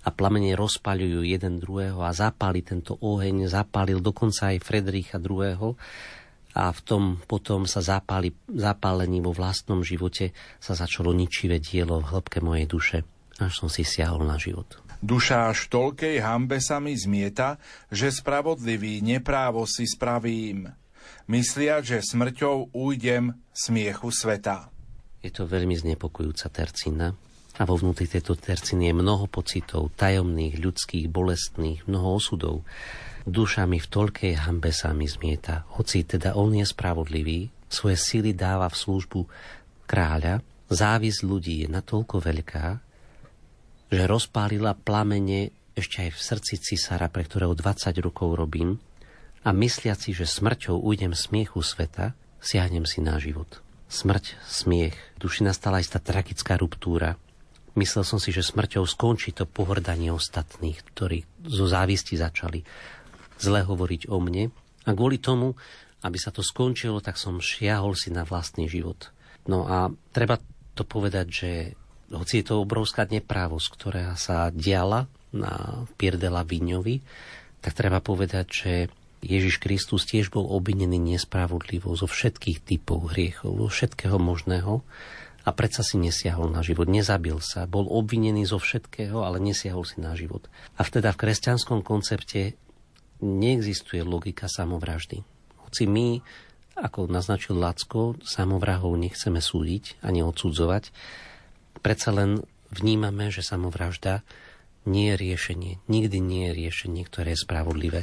[0.02, 5.78] a plamene rozpaľujú jeden druhého a zapáli tento oheň, zapálil dokonca aj Fredericha II.
[6.52, 12.10] A v tom potom sa zapáli, zapálení vo vlastnom živote sa začalo ničivé dielo v
[12.12, 12.97] hĺbke mojej duše,
[13.39, 14.68] až som si siahol na život.
[15.02, 17.58] Duša až toľkej hambe sa mi zmieta,
[17.89, 20.70] že spravodlivý neprávo si spravím.
[21.26, 24.70] Myslia, že smrťou ujdem smiechu sveta.
[25.26, 27.18] Je to veľmi znepokojúca tercina,
[27.60, 32.64] a vo vnútri tejto terciny je mnoho pocitov, tajomných, ľudských, bolestných, mnoho osudov.
[33.28, 35.68] Duša mi v toľkej hambe sa mi zmieta.
[35.76, 39.20] Hoci teda on je spravodlivý, svoje sily dáva v službu
[39.88, 40.39] kráľa,
[40.72, 42.68] závisť ľudí je natoľko veľká,
[43.91, 48.80] že rozpálila plamene ešte aj v srdci cisára, pre ktorého 20 rokov robím,
[49.41, 53.60] a mysliaci, že smrťou ujdem smiechu sveta, siahnem si na život.
[53.91, 57.18] Smrť, smiech, duši nastala istá tragická ruptúra,
[57.72, 62.67] Myslel som si, že smrťou skončí to pohrdanie ostatných, ktorí zo závisti začali
[63.39, 64.51] zle hovoriť o mne.
[64.84, 65.55] A kvôli tomu,
[66.03, 69.13] aby sa to skončilo, tak som šiahol si na vlastný život.
[69.47, 70.41] No a treba
[70.76, 71.51] to povedať, že
[72.11, 76.99] hoci je to obrovská neprávosť, ktorá sa diala na Pierdela Viňovi,
[77.63, 78.74] tak treba povedať, že
[79.22, 84.82] Ježiš Kristus tiež bol obvinený nespravodlivo zo všetkých typov hriechov, zo všetkého možného
[85.42, 89.98] a predsa si nesiahol na život, nezabil sa, bol obvinený zo všetkého, ale nesiahol si
[89.98, 90.46] na život.
[90.78, 92.54] A vteda v kresťanskom koncepte
[93.22, 95.22] neexistuje logika samovraždy.
[95.66, 96.22] Hoci my,
[96.78, 100.89] ako naznačil Lacko, samovrahov nechceme súdiť ani odsudzovať,
[101.82, 102.42] predsa len
[102.74, 104.26] vnímame, že samovražda
[104.89, 105.74] nie je riešenie.
[105.86, 108.02] Nikdy nie je riešenie, ktoré je spravodlivé.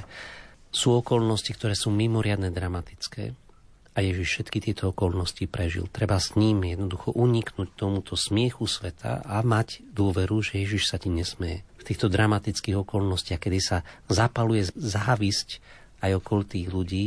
[0.70, 3.34] Sú okolnosti, ktoré sú mimoriadne dramatické,
[3.94, 5.90] a Ježiš všetky tieto okolnosti prežil.
[5.90, 11.10] Treba s ním jednoducho uniknúť tomuto smiechu sveta a mať dôveru, že Ježiš sa ti
[11.10, 11.66] nesmeje.
[11.80, 15.58] V týchto dramatických okolnostiach, kedy sa zapaluje závisť
[16.04, 17.06] aj okolo tých ľudí,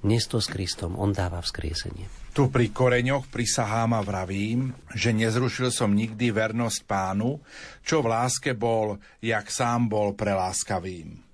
[0.00, 2.08] dnes to s Kristom, on dáva vzkriesenie.
[2.32, 7.42] Tu pri koreňoch prisahám a vravím, že nezrušil som nikdy vernosť pánu,
[7.84, 11.29] čo v láske bol, jak sám bol preláskavým.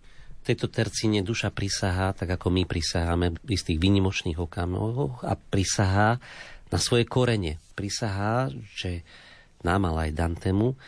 [0.47, 6.23] Tejto tercíne duša prisahá, tak ako my prisaháme v istých výnimočných okamoch a prisahá
[6.71, 7.59] na svoje korene.
[7.75, 8.47] Prisahá,
[8.79, 9.03] že
[9.67, 10.79] nám, ale aj Dantemu,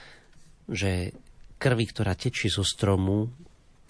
[0.71, 1.11] že
[1.59, 3.35] krvi, ktorá tečí zo stromu,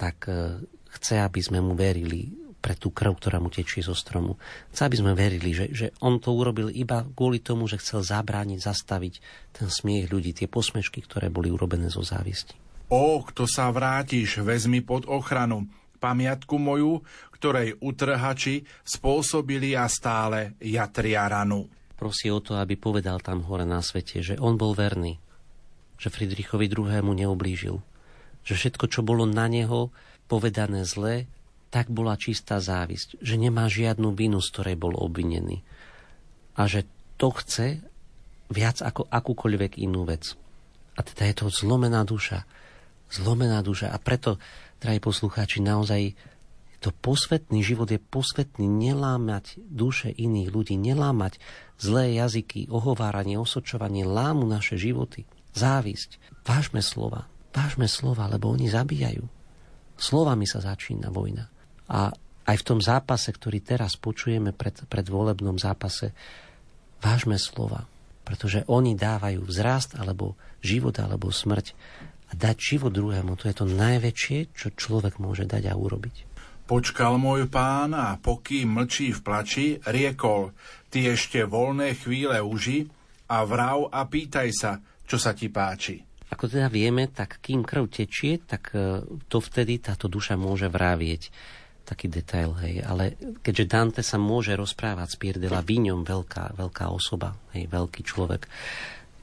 [0.01, 0.65] tak e,
[0.97, 4.41] chce, aby sme mu verili pre tú krv, ktorá mu tečie zo stromu.
[4.73, 8.59] Chce, aby sme verili, že, že on to urobil iba kvôli tomu, že chcel zabrániť,
[8.59, 9.15] zastaviť
[9.53, 12.68] ten smiech ľudí, tie posmešky, ktoré boli urobené zo závisti.
[12.89, 15.69] O, kto sa vrátiš, vezmi pod ochranu
[16.01, 17.05] pamiatku moju,
[17.37, 21.69] ktorej utrhači spôsobili a stále jatria ranu.
[21.99, 25.19] Prosí o to, aby povedal tam hore na svete, že on bol verný,
[25.99, 27.03] že Friedrichovi II.
[27.03, 27.77] neublížil,
[28.47, 29.91] že všetko, čo bolo na neho
[30.31, 31.27] povedané zle,
[31.69, 35.61] tak bola čistá závisť, že nemá žiadnu vinu, z ktorej bol obvinený.
[36.57, 36.89] A že
[37.21, 37.85] to chce
[38.49, 40.33] viac ako akúkoľvek inú vec.
[40.97, 42.49] A teda je to zlomená duša.
[43.09, 43.93] Zlomená duša.
[43.93, 44.37] A preto,
[44.81, 46.13] drahí poslucháči, naozaj
[46.79, 51.43] to posvetný život je posvetný nelámať duše iných ľudí, nelámať
[51.75, 55.27] zlé jazyky, ohováranie, osočovanie, lámu naše životy.
[55.59, 56.23] Závisť.
[56.47, 57.27] Vážme slova.
[57.51, 59.27] Vážme slova, lebo oni zabíjajú.
[59.99, 61.51] Slovami sa začína vojna.
[61.91, 62.15] A
[62.47, 66.15] aj v tom zápase, ktorý teraz počujeme pred, pred volebnom zápase,
[67.03, 67.91] vážme slova,
[68.23, 71.75] pretože oni dávajú vzrast alebo život alebo smrť.
[72.29, 76.29] A dať život druhému, to je to najväčšie, čo človek môže dať a urobiť.
[76.69, 80.53] Počkal môj pán a pokým mlčí v plači, riekol,
[80.93, 82.85] ty ešte voľné chvíle uži
[83.33, 84.77] a vrav a pýtaj sa,
[85.09, 86.05] čo sa ti páči.
[86.29, 89.01] Ako teda vieme, tak kým krv tečie, tak e,
[89.33, 91.33] to vtedy táto duša môže vravieť
[91.89, 92.85] taký detail, hej.
[92.85, 97.65] Ale keďže Dante sa môže rozprávať s Pierre de la Vignon, veľká, veľká osoba, hej,
[97.65, 98.45] veľký človek,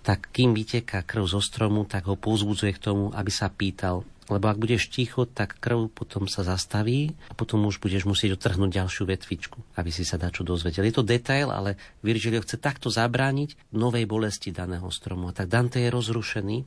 [0.06, 4.50] tak kým vyteká krv zo stromu, tak ho pozbudzuje k tomu, aby sa pýtal, lebo
[4.50, 9.06] ak budeš ticho, tak krv potom sa zastaví a potom už budeš musieť otrhnúť ďalšiu
[9.06, 10.86] vetvičku, aby si sa dačo dozvedel.
[10.86, 15.30] Je to detail, ale Virgilio chce takto zabrániť novej bolesti daného stromu.
[15.30, 16.58] A tak Dante je rozrušený,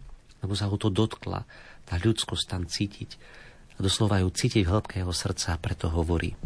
[0.43, 1.43] lebo sa ho to dotkla.
[1.83, 3.11] Tá ľudskosť tam cítiť
[3.75, 6.39] a doslova ju cítiť v hĺbke jeho srdca, preto hovorí.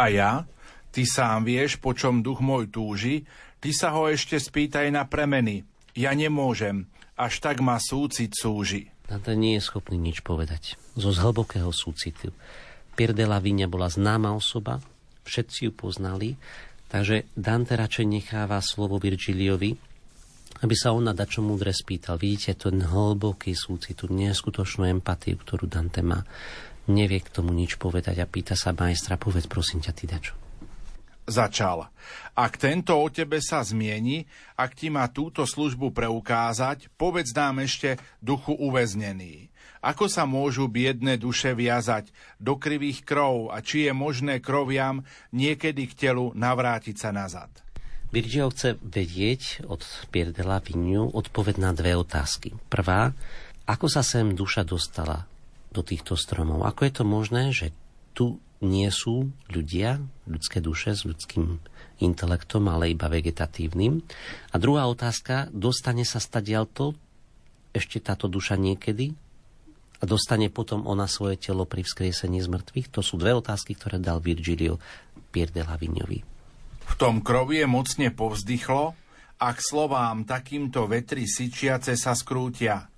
[0.00, 0.44] A ja?
[0.88, 3.28] Ty sám vieš, po čom duch môj túži,
[3.60, 5.64] ty sa ho ešte spýtaj na premeny.
[5.96, 6.84] Ja nemôžem,
[7.16, 8.92] až tak ma súcit súži.
[9.08, 10.76] Dante nie je schopný nič povedať.
[10.92, 12.36] Zo zhlbokého súcitu.
[12.92, 14.84] Pierre de la Vigne bola známa osoba,
[15.24, 16.36] všetci ju poznali,
[16.92, 19.72] takže Dante radšej necháva slovo Virgiliovi,
[20.60, 22.20] aby sa on na dačo múdre spýtal.
[22.20, 26.24] Vidíte ten hlboký súcit, tú neskutočnú empatiu, ktorú Dante má
[26.92, 30.45] nevie k tomu nič povedať a pýta sa majstra, povedz prosím ťa, ty dačo.
[31.26, 31.90] Začal.
[32.38, 37.98] Ak tento o tebe sa zmieni, ak ti má túto službu preukázať, povedz nám ešte
[38.22, 39.50] duchu uväznený.
[39.82, 45.02] Ako sa môžu biedne duše viazať do krivých krov a či je možné kroviam
[45.34, 47.50] niekedy k telu navrátiť sa nazad?
[48.14, 49.82] Virgil chce vedieť od
[50.14, 52.54] Pierre de la Vignu odpoveď na dve otázky.
[52.70, 53.10] Prvá,
[53.66, 55.26] ako sa sem duša dostala
[55.74, 56.62] do týchto stromov.
[56.62, 57.74] Ako je to možné, že
[58.14, 61.60] tu nie sú ľudia, ľudské duše s ľudským
[62.00, 64.00] intelektom, ale iba vegetatívnym.
[64.52, 66.96] A druhá otázka, dostane sa stadialto
[67.76, 69.12] ešte táto duša niekedy
[70.00, 72.88] a dostane potom ona svoje telo pri vzkriesení z mŕtvych?
[72.92, 74.80] To sú dve otázky, ktoré dal Virgilio
[75.32, 76.20] Pier de Lavignovi.
[76.86, 78.96] V tom krovie mocne povzdychlo,
[79.36, 82.82] ak slovám takýmto vetri syčiace sa skrútia–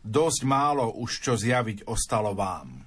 [0.00, 2.79] dosť málo už čo zjaviť ostalo vám.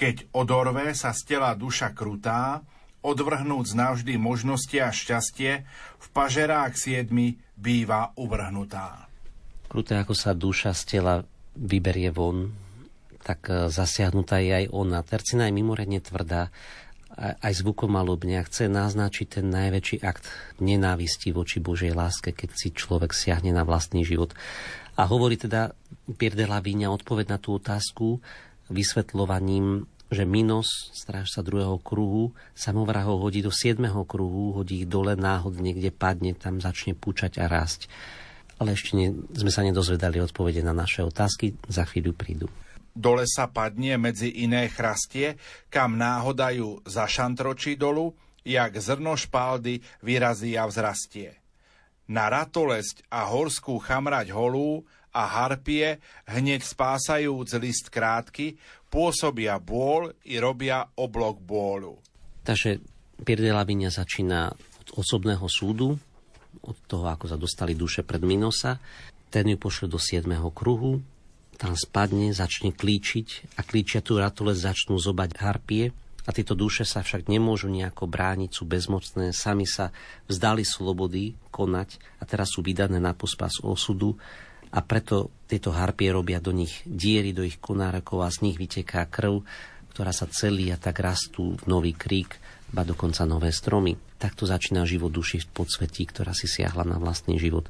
[0.00, 2.64] Keď odorve sa z tela duša krutá,
[3.04, 5.68] odvrhnúc navždy možnosti a šťastie,
[6.00, 9.12] v pažerách siedmi býva uvrhnutá.
[9.68, 11.14] Kruté ako sa duša z tela
[11.52, 12.48] vyberie von,
[13.20, 15.04] tak e, zasiahnutá je aj ona.
[15.04, 16.48] Tercina je mimoriadne tvrdá,
[17.20, 20.30] aj zvukom malobne chce naznačiť ten najväčší akt
[20.62, 24.32] nenávisti voči Božej láske, keď si človek siahne na vlastný život.
[24.96, 25.76] A hovorí teda
[26.16, 28.24] Pierre de la Vigne odpoveď na tú otázku
[28.70, 35.70] vysvetľovaním, že Minos, strážca druhého kruhu, samovrahov hodí do siedmeho kruhu, hodí ich dole náhodne,
[35.70, 37.86] kde padne, tam začne púčať a rásť.
[38.58, 42.46] Ale ešte ne, sme sa nedozvedali odpovede na naše otázky, za chvíľu prídu.
[42.90, 45.38] Dole sa padne medzi iné chrastie,
[45.70, 48.10] kam náhoda ju zašantročí dolu,
[48.42, 51.40] jak zrno špaldy vyrazí a vzrastie
[52.10, 55.98] na ratolesť a horskú chamrať holú a harpie,
[56.30, 58.54] hneď spásajúc list krátky,
[58.90, 61.98] pôsobia bôl i robia oblok bôlu.
[62.42, 62.82] Takže
[63.20, 65.98] Pier de Lavinia začína od osobného súdu,
[66.64, 68.80] od toho, ako sa dostali duše pred Minosa.
[69.30, 70.26] Ten ju pošle do 7.
[70.50, 70.98] kruhu,
[71.60, 75.94] tam spadne, začne klíčiť a klíčiatú ratole začnú zobať harpie
[76.24, 79.92] a tieto duše sa však nemôžu nejako brániť, sú bezmocné, sami sa
[80.26, 84.16] vzdali slobody konať a teraz sú vydané na pospas osudu
[84.70, 89.06] a preto tieto harpie robia do nich diery, do ich konárakov a z nich vyteká
[89.10, 89.42] krv,
[89.90, 92.38] ktorá sa celí a tak rastú v nový krík,
[92.70, 93.98] ba dokonca nové stromy.
[94.16, 97.66] Takto začína život duši v podsvetí, ktorá si siahla na vlastný život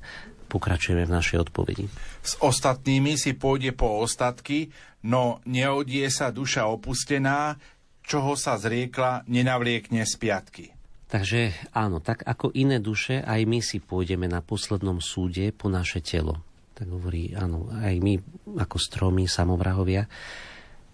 [0.51, 1.87] pokračujeme v našej odpovedi.
[2.27, 4.75] S ostatnými si pôjde po ostatky,
[5.07, 7.55] no neodie sa duša opustená,
[8.03, 10.65] čoho sa zriekla, nenavliekne z piatky.
[11.11, 16.03] Takže áno, tak ako iné duše, aj my si pôjdeme na poslednom súde po naše
[16.03, 16.43] telo.
[16.81, 18.17] Tak hovorí, áno, aj my
[18.57, 20.09] ako stromy, samovrahovia,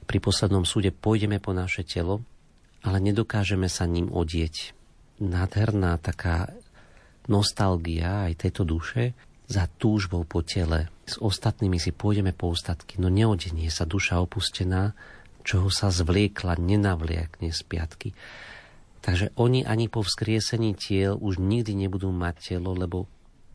[0.06, 2.26] pri poslednom súde pôjdeme po naše telo,
[2.82, 4.74] ale nedokážeme sa ním odieť.
[5.22, 6.50] Nádherná taká
[7.30, 9.14] nostalgia aj tejto duše
[9.46, 10.90] za túžbou po tele.
[11.06, 14.94] S ostatnými si pôjdeme po ostatky, no neodenie sa duša opustená,
[15.46, 18.10] čoho sa zvliekla, nenavliakne z piatky.
[19.06, 23.06] Takže oni ani po vzkriesení tiel už nikdy nebudú mať telo, lebo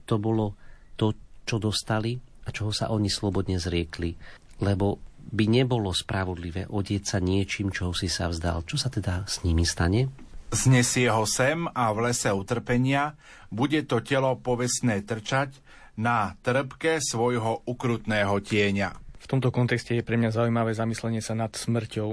[0.08, 0.56] to bolo
[0.96, 1.12] to,
[1.52, 2.16] čo dostali
[2.48, 4.16] a čoho sa oni slobodne zriekli.
[4.64, 8.64] Lebo by nebolo spravodlivé odieť sa niečím, čoho si sa vzdal.
[8.64, 10.08] Čo sa teda s nimi stane?
[10.52, 13.16] Znesie ho sem a v lese utrpenia,
[13.52, 15.60] bude to telo povestné trčať,
[16.00, 18.90] na trpke svojho ukrutného tieňa.
[19.22, 22.12] V tomto kontexte je pre mňa zaujímavé zamyslenie sa nad smrťou.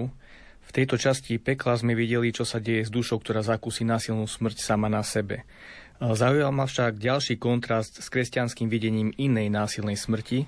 [0.68, 4.60] V tejto časti pekla sme videli, čo sa deje s dušou, ktorá zakúsi násilnú smrť
[4.60, 5.48] sama na sebe.
[5.98, 10.46] Zaujal ma však ďalší kontrast s kresťanským videním inej násilnej smrti,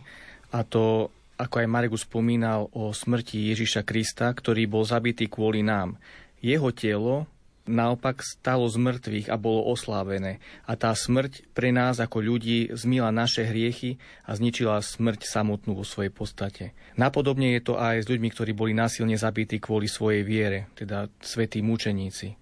[0.54, 5.98] a to, ako aj Marek spomínal o smrti Ježiša Krista, ktorý bol zabitý kvôli nám.
[6.38, 7.26] Jeho telo,
[7.70, 10.42] naopak stalo z mŕtvych a bolo oslávené.
[10.66, 15.86] A tá smrť pre nás ako ľudí zmila naše hriechy a zničila smrť samotnú vo
[15.86, 16.64] svojej podstate.
[16.98, 21.62] Napodobne je to aj s ľuďmi, ktorí boli násilne zabití kvôli svojej viere, teda svätí
[21.62, 22.38] mučeníci.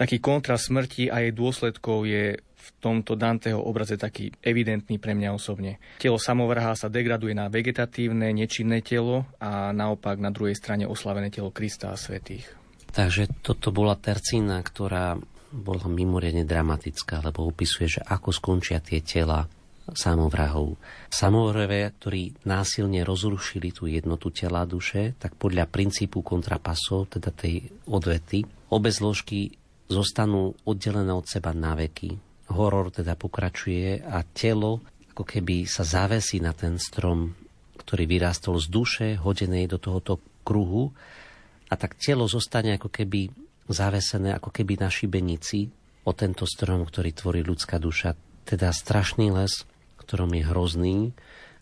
[0.00, 5.36] Taký kontrast smrti a jej dôsledkov je v tomto Danteho obraze taký evidentný pre mňa
[5.36, 5.76] osobne.
[6.00, 11.52] Telo samovrha sa degraduje na vegetatívne, nečinné telo a naopak na druhej strane oslavené telo
[11.52, 12.48] Krista a svetých.
[12.96, 15.20] Takže toto bola tercína, ktorá
[15.52, 19.44] bola mimoriadne dramatická, lebo opisuje, že ako skončia tie tela
[19.92, 20.80] samovrahov.
[21.12, 28.48] Samovravia, ktorí násilne rozrušili tú jednotu tela duše, tak podľa princípu kontrapasov, teda tej odvety,
[28.70, 29.59] obe zložky
[29.90, 32.14] zostanú oddelené od seba na veky.
[32.54, 34.80] Horor teda pokračuje a telo
[35.10, 37.34] ako keby sa zavesí na ten strom,
[37.76, 40.94] ktorý vyrástol z duše, hodenej do tohoto kruhu
[41.68, 43.28] a tak telo zostane ako keby
[43.68, 45.68] zavesené, ako keby na šibenici
[46.06, 48.16] o tento strom, ktorý tvorí ľudská duša.
[48.48, 49.68] Teda strašný les,
[50.00, 50.96] ktorom je hrozný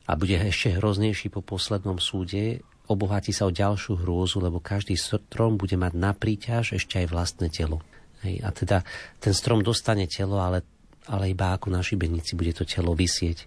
[0.06, 5.60] a bude ešte hroznejší po poslednom súde, obohatí sa o ďalšiu hrôzu, lebo každý strom
[5.60, 7.84] bude mať na príťaž ešte aj vlastné telo.
[8.26, 8.78] Hej, a teda
[9.22, 10.66] ten strom dostane telo, ale,
[11.06, 13.46] ale iba ako na šibenici bude to telo vysieť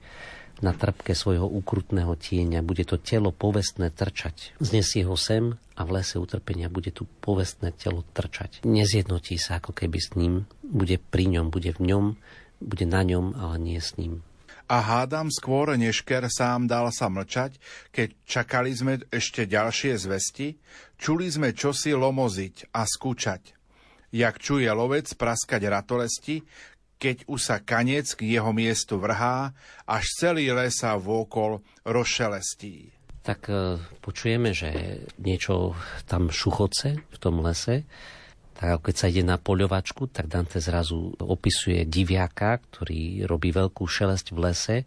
[0.62, 2.62] na trpke svojho ukrutného tieňa.
[2.62, 4.56] Bude to telo povestné trčať.
[4.62, 8.62] Znesie ho sem a v lese utrpenia bude tu povestné telo trčať.
[8.64, 12.06] Nezjednotí sa ako keby s ním, bude pri ňom, bude v ňom,
[12.62, 14.22] bude na ňom, ale nie s ním.
[14.72, 17.60] A hádam skôr, než Ker sám dal sa mlčať,
[17.92, 20.56] keď čakali sme ešte ďalšie zvesti,
[20.96, 23.61] čuli sme čosi lomoziť a skúčať.
[24.12, 26.44] Jak čuje lovec praskať ratolesti,
[27.02, 29.56] keď už sa kanec k jeho miestu vrhá,
[29.90, 32.94] až celý les sa vôkol rozšelestí.
[33.26, 35.74] Tak e, počujeme, že niečo
[36.06, 37.90] tam šuchoce v tom lese.
[38.58, 44.28] Tak keď sa ide na poľovačku, tak Dante zrazu opisuje diviaka, ktorý robí veľkú šelesť
[44.34, 44.78] v lese.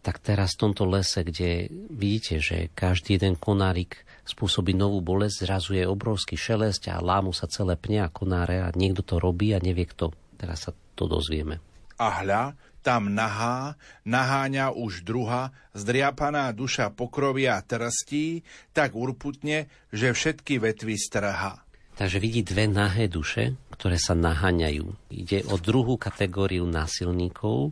[0.00, 5.76] Tak teraz v tomto lese, kde vidíte, že každý jeden konárik spôsobí novú bolesť, zrazu
[5.76, 9.60] je obrovský šelesť a lámu sa celé pne a konáre a niekto to robí a
[9.60, 10.16] nevie kto.
[10.40, 11.60] Teraz sa to dozvieme.
[12.00, 18.44] A hľa, tam nahá, naháňa už druha, zdriapaná duša pokrovia trstí,
[18.76, 21.64] tak urputne, že všetky vetvy strhá.
[21.94, 25.14] Takže vidí dve nahé duše, ktoré sa naháňajú.
[25.14, 27.70] Ide o druhú kategóriu násilníkov.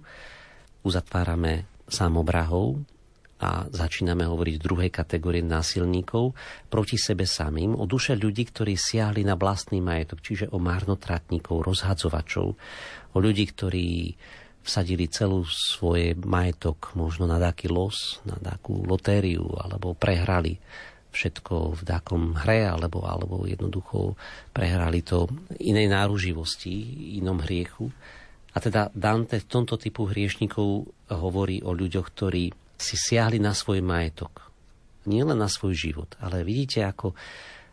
[0.87, 2.87] Uzatvárame samobrahov
[3.43, 6.31] a začíname hovoriť druhej kategórii násilníkov
[6.71, 12.47] proti sebe samým, o duše ľudí, ktorí siahli na vlastný majetok, čiže o marnotratníkov, rozhadzovačov,
[13.13, 14.15] o ľudí, ktorí
[14.63, 20.63] vsadili celú svoje majetok možno na taký los, na takú lotériu, alebo prehrali
[21.13, 24.15] všetko v takom hre, alebo, alebo jednoducho
[24.55, 25.27] prehrali to
[25.61, 26.73] inej náruživosti,
[27.19, 27.91] inom hriechu.
[28.55, 33.81] A teda Dante v tomto typu hriešnikov hovorí o ľuďoch, ktorí si siahli na svoj
[33.81, 34.51] majetok.
[35.07, 37.15] Nie len na svoj život, ale vidíte ako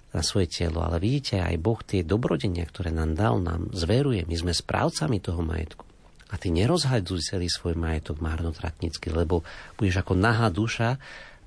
[0.10, 4.26] na svoje telo, ale vidíte aj Boh tie dobrodenia, ktoré nám dal, nám zveruje.
[4.26, 5.86] My sme správcami toho majetku.
[6.30, 9.45] A ty nerozhadzuj celý svoj majetok marnotratnícky, lebo
[9.78, 10.97] budeš ako nahá duša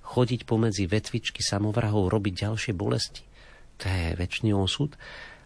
[0.03, 3.23] chodiť pomedzi vetvičky samovrahov, robiť ďalšie bolesti.
[3.83, 4.95] To je väčší osud.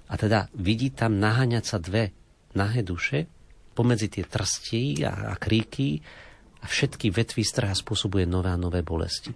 [0.08, 2.12] A teda vidí tam naháňať sa dve
[2.56, 3.28] nahé duše
[3.76, 6.00] pomedzi tie trstí a, a kríky
[6.66, 9.30] a všetky vetvy straha spôsobuje nové a nové bolesti.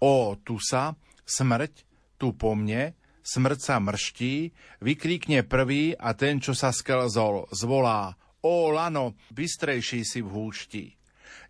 [0.00, 0.96] O, tu sa,
[1.28, 1.84] smrť,
[2.16, 4.48] tu po mne, smrť sa mrští,
[4.80, 10.84] vykríkne prvý a ten, čo sa skelzol, zvolá O, lano, bystrejší si v húšti.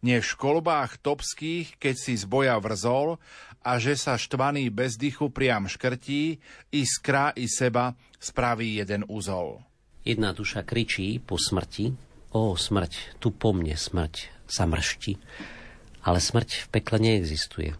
[0.03, 3.19] Než v kolbách topských, keď si z boja vrzol
[3.63, 6.43] a že sa štvaný bez dychu priam škrtí,
[6.75, 9.63] i skra i seba spraví jeden úzol.
[10.03, 11.95] Jedna duša kričí po smrti,
[12.35, 15.17] o smrť, tu po mne smrť sa mršti,
[16.05, 17.73] ale smrť v pekle neexistuje.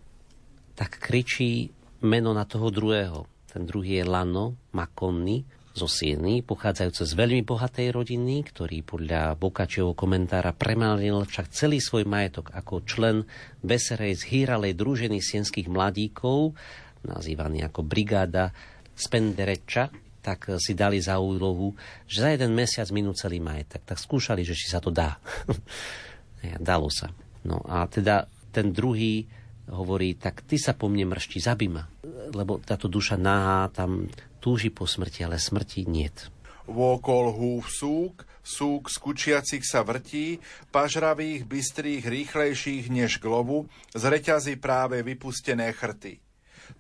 [0.75, 1.71] Tak kričí
[2.03, 3.25] meno na toho druhého.
[3.49, 9.99] Ten druhý je Lano, Makonny, zo Sieny, pochádzajúce z veľmi bohatej rodiny, ktorý podľa Bokačovho
[9.99, 13.27] komentára premalil však celý svoj majetok ako člen
[13.67, 16.55] veserej zhýralej družiny sienských mladíkov,
[17.03, 18.55] nazývaný ako brigáda
[18.95, 19.91] Spendereča,
[20.23, 21.75] tak si dali za úlohu,
[22.07, 23.83] že za jeden mesiac minú celý majetok.
[23.83, 25.19] Tak skúšali, že či sa to dá.
[26.61, 27.13] Dalo sa.
[27.45, 29.29] No a teda ten druhý
[29.69, 31.85] hovorí, tak ty sa po mne mršti, zabij ma.
[32.33, 34.09] Lebo táto duša náha tam
[34.41, 36.29] túži po smrti, ale smrti niet.
[36.65, 40.41] Vôkol húf súk, súk skučiacich sa vrtí,
[40.73, 46.25] pažravých, bystrých, rýchlejších než glovu, z reťazy práve vypustené chrty.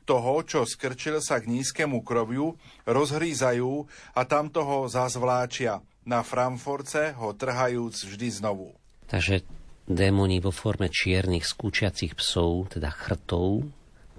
[0.08, 2.56] Toho, čo skrčil sa k nízkemu kroviu,
[2.88, 3.84] rozhrízajú
[4.16, 8.76] a tam toho zazvláčia, na Framforce ho trhajúc vždy znovu.
[9.08, 9.44] Takže
[9.84, 13.68] démoni vo forme čiernych skúčiacich psov, teda chrtov,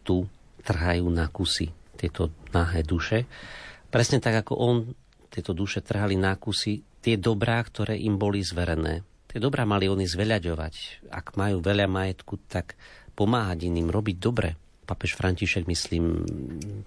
[0.06, 0.30] tu
[0.62, 3.26] trhajú na kusy tieto nahé duše.
[3.90, 4.76] Presne tak, ako on
[5.34, 9.02] tieto duše trhali na kusy tie dobrá, ktoré im boli zverené.
[9.30, 11.06] Tie dobrá mali oni zveľaďovať.
[11.12, 12.80] Ak majú veľa majetku, tak
[13.18, 14.56] pomáhať iným, robiť dobre.
[14.86, 16.24] Papež František, myslím,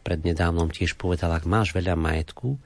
[0.06, 2.56] prednedávnom tiež povedal, ak máš veľa majetku,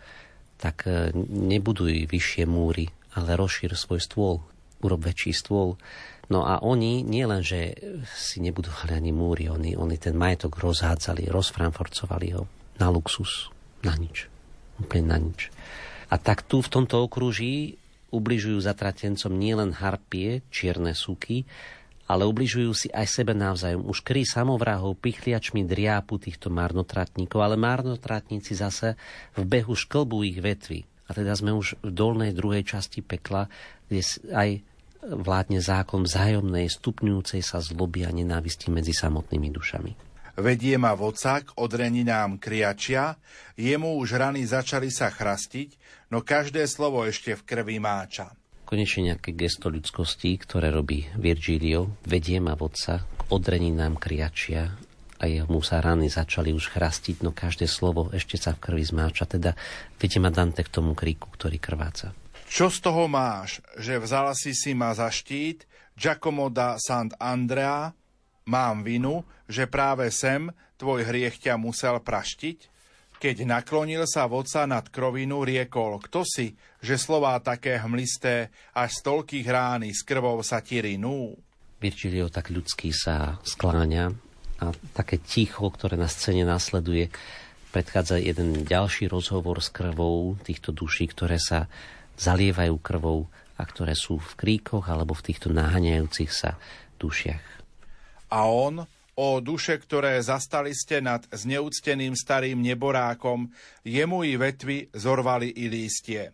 [0.60, 4.34] tak e, nebuduj vyššie múry, ale rozšír svoj stôl,
[4.82, 5.78] urob väčší stôl.
[6.30, 7.76] No a oni nie len, že
[8.14, 12.48] si nebudovali ani múry, oni, oni ten majetok rozhádzali, rozfranforcovali ho
[12.80, 13.52] na luxus,
[13.84, 14.30] na nič.
[14.80, 15.52] Úplne na nič.
[16.12, 17.80] A tak tu v tomto okruží
[18.12, 21.48] ubližujú zatratencom nielen harpie, čierne súky,
[22.12, 23.88] ale ubližujú si aj sebe navzájom.
[23.88, 29.00] Už kry samovrahov pichliačmi driápu týchto marnotratníkov, ale marnotratníci zase
[29.32, 30.84] v behu šklbú ich vetvy.
[31.08, 33.48] A teda sme už v dolnej druhej časti pekla,
[33.88, 34.48] kde aj
[35.02, 39.92] vládne zákon vzájomnej stupňujúcej sa zloby a nenávisti medzi samotnými dušami.
[40.32, 43.20] Vedie ma vocák od reninám kriačia,
[43.52, 45.76] jemu už rany začali sa chrastiť,
[46.08, 48.32] no každé slovo ešte v krvi máča.
[48.64, 54.72] Konečne nejaké gesto ľudskosti, ktoré robí Virgilio, vedie ma vodca k odreninám kriačia
[55.20, 59.28] a jemu sa rany začali už chrastiť, no každé slovo ešte sa v krvi zmáča,
[59.28, 59.52] teda
[60.00, 62.16] vedie ma Dante k tomu kríku, ktorý krváca.
[62.52, 65.64] Čo z toho máš, že vzala si si ma za štít,
[65.96, 67.96] Giacomo da Sant'Andrea,
[68.44, 72.68] mám vinu, že práve sem tvoj hriech ťa musel praštiť?
[73.16, 76.52] Keď naklonil sa vodca nad krovinu, riekol, kto si,
[76.84, 81.32] že slová také hmlisté, až z toľkých rány s krvou sa ti rinú?
[81.80, 84.12] Virgilio tak ľudský sa skláňa
[84.60, 87.08] a také ticho, ktoré na scéne nasleduje,
[87.72, 91.72] predchádza jeden ďalší rozhovor s krvou týchto duší, ktoré sa
[92.18, 96.58] zalievajú krvou a ktoré sú v kríkoch alebo v týchto naháňajúcich sa
[96.98, 97.46] dušiach.
[98.32, 103.52] A on, o duše, ktoré zastali ste nad zneúcteným starým neborákom,
[103.84, 106.32] jemu i vetvy zorvali i lístie.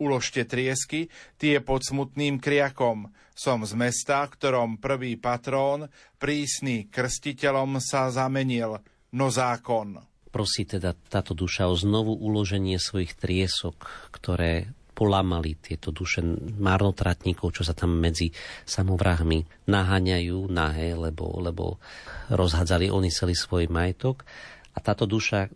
[0.00, 3.12] Uložte triesky, tie pod smutným kriakom.
[3.36, 8.80] Som z mesta, ktorom prvý patrón, prísny krstiteľom sa zamenil,
[9.12, 10.00] no zákon.
[10.30, 16.20] Prosí teda táto duša o znovu uloženie svojich triesok, ktoré polamali tieto duše
[16.60, 18.28] marnotratníkov, čo sa tam medzi
[18.68, 21.80] samovrahmi naháňajú nahé, lebo, lebo
[22.28, 24.28] rozhádzali oni celý svoj majetok.
[24.76, 25.48] A táto duša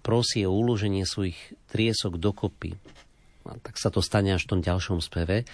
[0.00, 1.36] prosí o uloženie svojich
[1.68, 2.72] triesok dokopy.
[3.44, 5.44] A tak sa to stane až v tom ďalšom speve.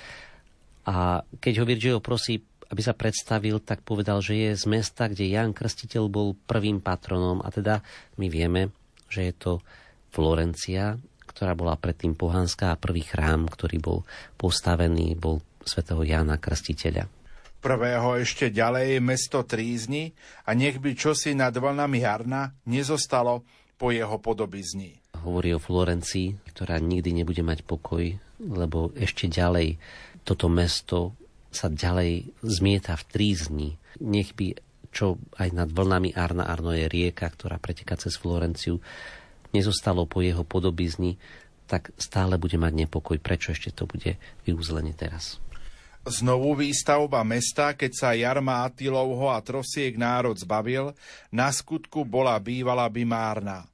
[0.87, 2.39] A keď ho Virgil prosí,
[2.71, 7.43] aby sa predstavil, tak povedal, že je z mesta, kde Jan Krstiteľ bol prvým patronom.
[7.43, 7.83] A teda
[8.15, 8.71] my vieme,
[9.11, 9.53] že je to
[10.15, 10.95] Florencia,
[11.35, 13.99] ktorá bola predtým pohanská a prvý chrám, ktorý bol
[14.39, 17.11] postavený, bol svätého Jána Krstiteľa.
[17.59, 20.15] Prvého ešte ďalej mesto Trízni
[20.47, 23.43] a nech by čosi nad vlnami Jarna nezostalo
[23.75, 25.01] po jeho podobizni.
[25.25, 28.05] Hovorí o Florencii, ktorá nikdy nebude mať pokoj,
[28.39, 29.81] lebo ešte ďalej
[30.23, 31.17] toto mesto
[31.49, 33.71] sa ďalej zmieta v Trízni.
[34.05, 34.55] Nech by
[34.95, 38.79] čo aj nad vlnami Arna Arno je rieka, ktorá preteká cez Florenciu,
[39.55, 41.17] nezostalo po jeho podobizni,
[41.65, 43.17] tak stále bude mať nepokoj.
[43.23, 45.41] Prečo ešte to bude vyúzlenie teraz?
[46.05, 50.93] Znovu výstavba mesta, keď sa Jarma Atilovho a Trosiek národ zbavil,
[51.33, 53.65] na skutku bola bývala by márna.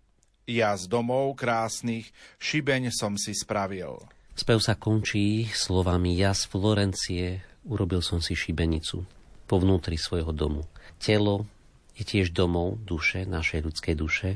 [0.47, 2.07] Ja z domov krásnych
[2.39, 3.99] šibeň som si spravil.
[4.39, 9.03] Spev sa končí slovami Ja z Florencie urobil som si šibenicu
[9.51, 10.63] po vnútri svojho domu.
[11.03, 11.51] Telo
[11.99, 14.31] je tiež domov duše, našej ľudskej duše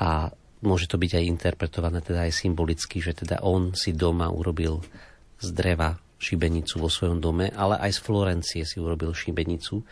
[0.00, 0.32] a
[0.64, 4.80] môže to byť aj interpretované teda aj symbolicky, že teda on si doma urobil
[5.40, 9.84] z dreva šibenicu vo svojom dome, ale aj z Florencie si urobil šibenicu.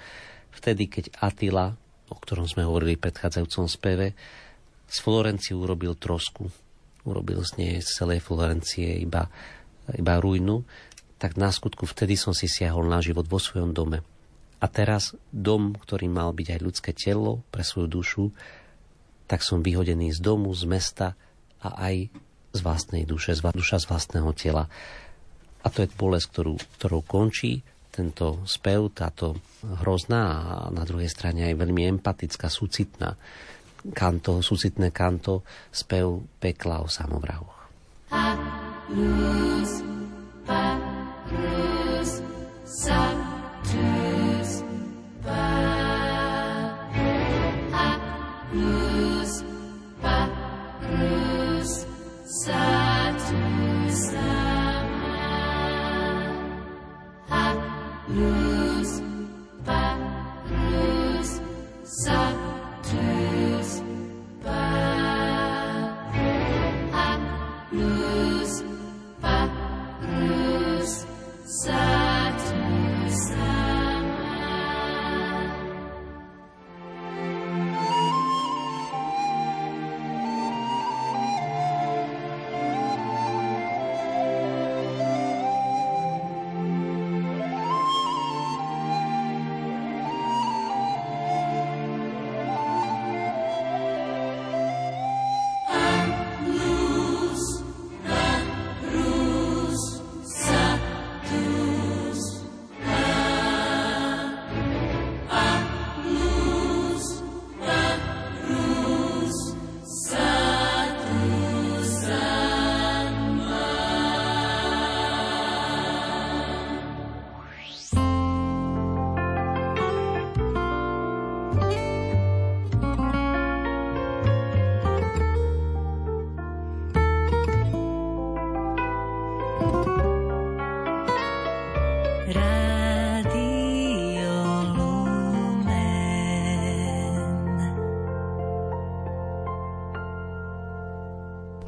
[0.57, 1.76] Vtedy, keď Attila,
[2.09, 4.07] o ktorom sme hovorili v predchádzajúcom speve,
[4.88, 6.48] z Florencie urobil trosku,
[7.05, 9.28] urobil z nej z celej Florencie iba,
[9.92, 10.64] iba ruinu,
[11.20, 14.00] tak na skutku vtedy som si siahol na život vo svojom dome.
[14.61, 18.24] A teraz dom, ktorý mal byť aj ľudské telo pre svoju dušu,
[19.24, 21.06] tak som vyhodený z domu, z mesta
[21.64, 22.12] a aj
[22.55, 24.70] z vlastnej duše, z duša z vlastného tela.
[25.64, 27.64] A to je bolesť, ktorú, ktorou končí
[27.94, 33.14] tento spev, táto hrozná a na druhej strane aj veľmi empatická, súcitná
[33.94, 37.70] kanto, súcitné kanto, spev pekla o samovrahoch.
[38.10, 38.34] A
[38.90, 39.70] luz,
[40.42, 40.74] pa,
[41.30, 42.22] luz,
[42.66, 43.14] sa,
[43.70, 44.51] luz,
[45.22, 45.53] pa,
[52.45, 52.85] sa,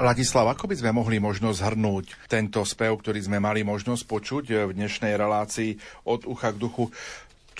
[0.07, 4.71] Ladislav, ako by sme mohli možno zhrnúť tento spev, ktorý sme mali možnosť počuť v
[4.71, 5.75] dnešnej relácii
[6.07, 6.95] od ucha k duchu?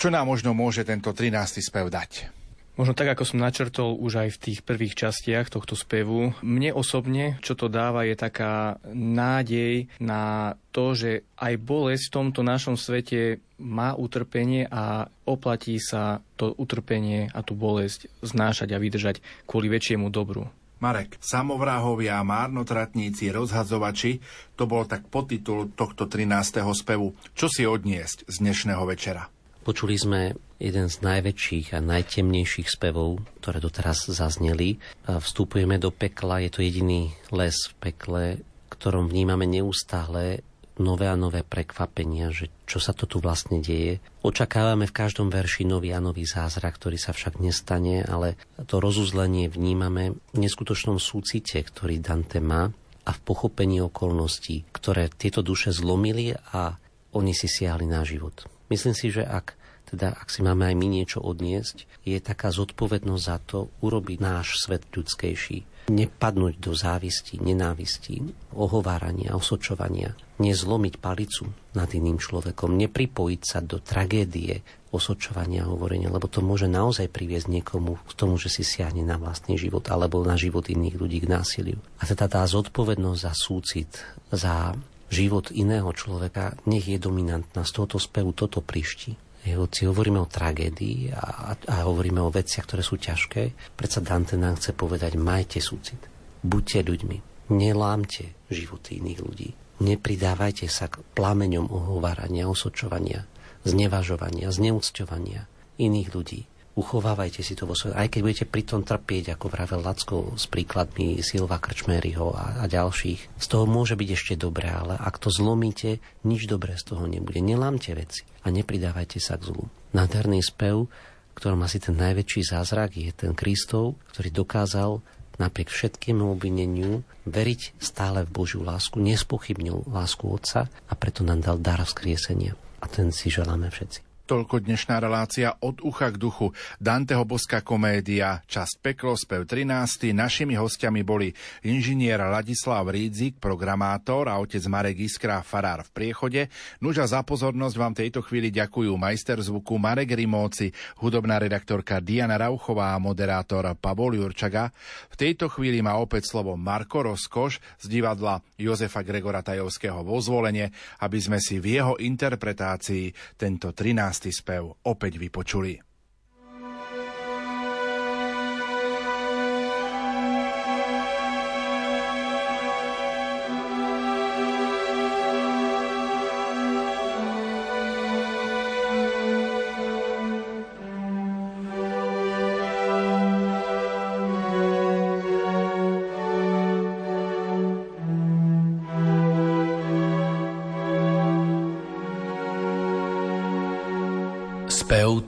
[0.00, 1.60] Čo nám možno môže tento 13.
[1.60, 2.32] spev dať?
[2.80, 7.36] Možno tak, ako som načrtol už aj v tých prvých častiach tohto spevu, mne osobne,
[7.44, 13.44] čo to dáva, je taká nádej na to, že aj bolesť v tomto našom svete
[13.60, 20.08] má utrpenie a oplatí sa to utrpenie a tú bolesť znášať a vydržať kvôli väčšiemu
[20.08, 20.48] dobru.
[20.78, 24.22] Marek, samovráhovia a márnotratníci, rozhadzovači,
[24.54, 26.62] to bol tak podtitul tohto 13.
[26.70, 27.18] spevu.
[27.34, 29.26] Čo si odniesť z dnešného večera?
[29.66, 34.78] Počuli sme jeden z najväčších a najtemnejších spevov, ktoré doteraz zazneli.
[35.04, 38.24] Vstupujeme do pekla, je to jediný les v pekle,
[38.70, 40.46] ktorom vnímame neustále
[40.80, 44.02] nové a nové prekvapenia, že čo sa to tu vlastne deje.
[44.22, 49.50] Očakávame v každom verši nový a nový zázrak, ktorý sa však nestane, ale to rozuzlenie
[49.50, 52.70] vnímame v neskutočnom súcite, ktorý Dante má
[53.04, 56.76] a v pochopení okolností, ktoré tieto duše zlomili a
[57.16, 58.44] oni si siahli na život.
[58.68, 59.56] Myslím si, že ak
[59.88, 64.60] teda ak si máme aj my niečo odniesť, je taká zodpovednosť za to urobiť náš
[64.60, 65.88] svet ľudskejší.
[65.88, 68.20] Nepadnúť do závisti, nenávisti,
[68.52, 76.30] ohovárania, osočovania, nezlomiť palicu nad iným človekom, nepripojiť sa do tragédie osočovania a hovorenia, lebo
[76.30, 80.38] to môže naozaj priviesť niekomu k tomu, že si siahne na vlastný život alebo na
[80.38, 81.78] život iných ľudí k násiliu.
[82.00, 83.90] A teda tá zodpovednosť za súcit,
[84.32, 84.72] za
[85.12, 87.64] život iného človeka, nech je dominantná.
[87.68, 89.16] Z tohoto spevu toto prišti.
[89.48, 94.60] Hoci hovoríme o tragédii a, a hovoríme o veciach, ktoré sú ťažké, predsa Dante nám
[94.60, 96.00] chce povedať, majte súcit.
[96.44, 97.16] Buďte ľuďmi.
[97.56, 99.48] Nelámte životy iných ľudí.
[99.78, 103.26] Nepridávajte sa k plameňom ohovárania, osočovania,
[103.62, 105.46] znevažovania, zneúcťovania
[105.78, 106.40] iných ľudí
[106.78, 111.18] uchovávajte si to vo svojom, aj keď budete pritom trpieť, ako vravel Lacko s príkladmi
[111.26, 113.34] Silva Krčmeryho a, a ďalších.
[113.34, 117.42] Z toho môže byť ešte dobré, ale ak to zlomíte, nič dobré z toho nebude.
[117.42, 119.66] Nelámte veci a nepridávajte sa k zlu.
[119.90, 120.86] Nádherný spev,
[121.34, 125.02] ktorom asi ten najväčší zázrak je ten Kristov, ktorý dokázal
[125.38, 131.58] napriek všetkému obvineniu veriť stále v Božiu lásku, nespochybnil lásku Otca a preto nám dal
[131.62, 132.58] dar vzkriesenia.
[132.78, 134.07] A ten si želáme všetci.
[134.28, 136.52] Toľko dnešná relácia od ucha k duchu.
[136.76, 140.12] Danteho boská komédia Časť peklo, spev 13.
[140.12, 141.32] Našimi hostiami boli
[141.64, 146.52] inžinier Ladislav Rídzik, programátor a otec Marek Iskra, farár v priechode.
[146.84, 152.92] Nuža za pozornosť vám tejto chvíli ďakujú majster zvuku Marek Rimóci, hudobná redaktorka Diana Rauchová
[152.92, 154.68] a moderátor Pavol Jurčaga.
[155.08, 160.68] V tejto chvíli má opäť slovo Marko Rozkoš z divadla Jozefa Gregora Tajovského vo zvolenie,
[161.00, 165.87] aby sme si v jeho interpretácii tento 13 spev opäť vypočuli.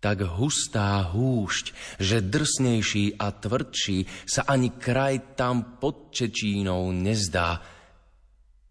[0.00, 7.60] Tak hustá húšť, že drsnejší a tvrdší sa ani kraj tam pod Čečínou nezdá,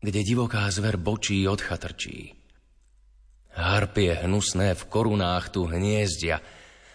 [0.01, 2.33] kde divoká zver bočí od chatrčí.
[3.53, 6.41] Harpie hnusné v korunách tu hniezdia,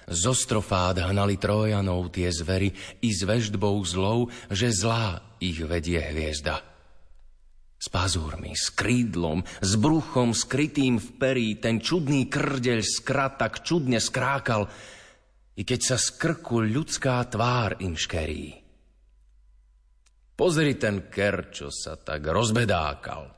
[0.05, 6.74] z ostrofát hnali Trojanov tie zvery i s veždbou zlou, že zlá ich vedie hviezda.
[7.85, 14.01] S pazúrmi, s krídlom, s bruchom skrytým v perí, ten čudný krdeľ skrat tak čudne
[14.01, 14.65] skrákal,
[15.61, 18.57] i keď sa z krku ľudská tvár im škerí.
[20.33, 23.29] Pozri ten ker, čo sa tak rozbedákal.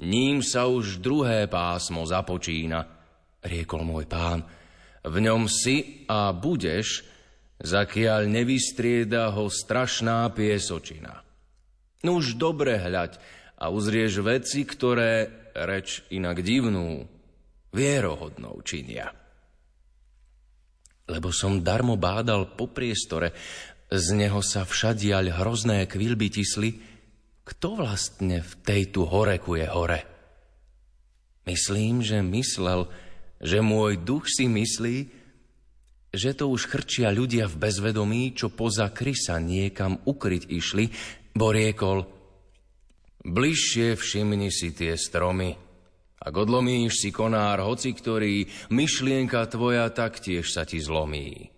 [0.00, 2.80] Ním sa už druhé pásmo započína,
[3.44, 4.48] riekol môj pán.
[5.04, 7.04] V ňom si a budeš,
[7.60, 11.20] zakiaľ nevystrieda ho strašná piesočina.
[12.02, 17.06] Nuž dobre hľaď, a uzrieš veci, ktoré reč inak divnú,
[17.70, 19.14] vierohodnou činia.
[21.06, 23.30] Lebo som darmo bádal po priestore,
[23.92, 26.70] z neho sa všadiaľ hrozné kvilby tisli,
[27.42, 30.00] kto vlastne v tejtu horeku je hore?
[31.46, 32.86] Myslím, že myslel,
[33.42, 34.96] že môj duch si myslí,
[36.12, 40.90] že to už chrčia ľudia v bezvedomí, čo poza krysa niekam ukryť išli,
[41.38, 42.02] bo riekol–
[43.22, 45.54] Bližšie všimni si tie stromy.
[46.22, 51.50] Ak odlomíš si konár hoci ktorý, myšlienka tvoja taktiež sa ti zlomí.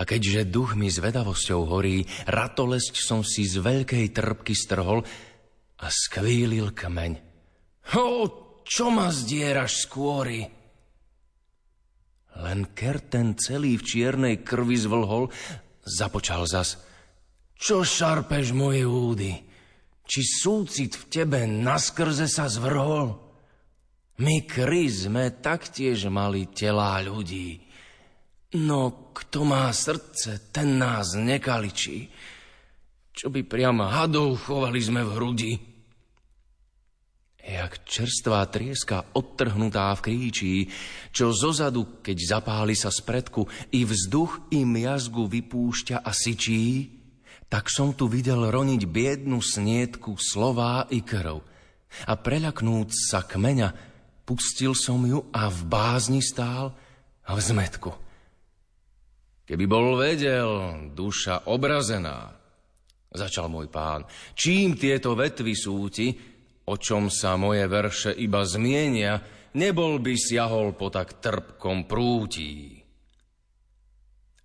[0.00, 5.04] A keďže duch mi s vedavosťou horí, ratolesť som si z veľkej trpky strhol
[5.80, 7.12] a skvílil kmeň.
[7.92, 8.08] Ho,
[8.64, 10.48] čo ma zdieraš skôry?
[12.32, 15.28] Len kerten celý v čiernej krvi zvlhol,
[15.84, 16.80] započal zas.
[17.52, 19.51] Čo šarpeš moje údy?
[20.12, 23.16] Či súcit v tebe naskrze sa zvrhol?
[24.20, 27.64] My kry sme taktiež mali telá ľudí.
[28.60, 32.12] No kto má srdce, ten nás nekaličí.
[33.16, 35.52] Čo by priamo hadov chovali sme v hrudi.
[37.40, 40.54] Jak čerstvá trieska odtrhnutá v kríčí,
[41.08, 47.00] čo zozadu, keď zapáli sa z predku, i vzduch, i miazgu vypúšťa a syčí,
[47.52, 51.44] tak som tu videl roniť biednu sniedku slová i krv.
[52.08, 53.68] A preľaknúť sa kmeňa,
[54.24, 56.72] pustil som ju a v bázni stál
[57.28, 57.92] a v zmetku.
[59.44, 60.48] Keby bol vedel,
[60.96, 62.32] duša obrazená,
[63.12, 66.08] začal môj pán, čím tieto vetvy sú ti,
[66.64, 69.20] o čom sa moje verše iba zmienia,
[69.60, 72.81] nebol by siahol po tak trpkom prútí.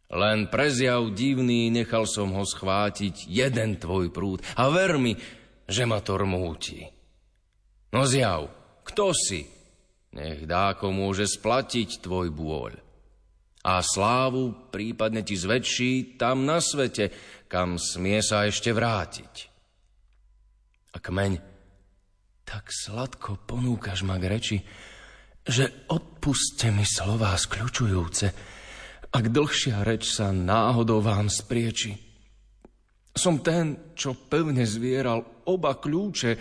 [0.07, 5.11] Len prezjav divný nechal som ho schvátiť jeden tvoj prúd a ver mi,
[5.67, 6.87] že ma to rmúti.
[7.91, 8.47] No zjav,
[8.87, 9.43] kto si?
[10.15, 12.73] Nech dáko môže splatiť tvoj bôľ.
[13.67, 17.11] A slávu prípadne ti zväčší tam na svete,
[17.51, 19.33] kam smie sa ešte vrátiť.
[20.95, 21.33] A kmeň,
[22.47, 24.57] tak sladko ponúkaš ma k reči,
[25.43, 28.55] že odpuste mi slová skľučujúce,
[29.11, 31.95] ak dlhšia reč sa náhodou vám sprieči.
[33.17, 36.31] Som ten, čo pevne zvieral oba kľúče,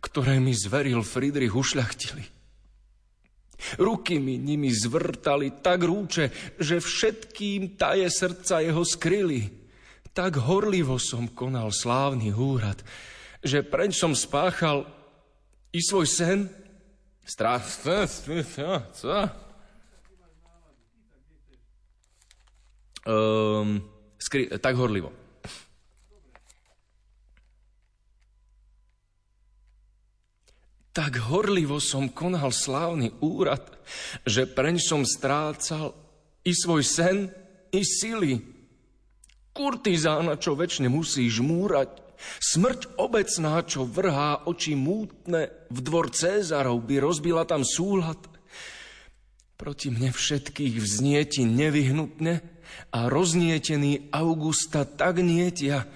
[0.00, 2.40] ktoré mi zveril Friedrich ušľachtili.
[3.76, 9.52] Ruky mi nimi zvrtali tak rúče, že všetkým taje srdca jeho skryli.
[10.16, 12.80] Tak horlivo som konal slávny úrad,
[13.44, 14.88] že preň som spáchal
[15.70, 16.38] i svoj sen.
[17.22, 17.62] Strach,
[18.96, 19.12] co?
[23.10, 23.82] Um,
[24.22, 25.10] skry, tak horlivo.
[30.90, 33.62] Tak horlivo som konal slávny úrad,
[34.26, 35.94] že preň som strácal
[36.42, 37.30] i svoj sen,
[37.70, 38.42] i sily.
[39.54, 41.94] Kurtizána, čo väčšine musí žmúrať,
[42.42, 48.18] smrť obecná, čo vrhá oči mútne, v dvor Cézarov by rozbila tam súhľad.
[49.54, 52.42] Proti mne všetkých vznieti nevyhnutne,
[52.90, 55.86] a roznietený Augusta tak nietia,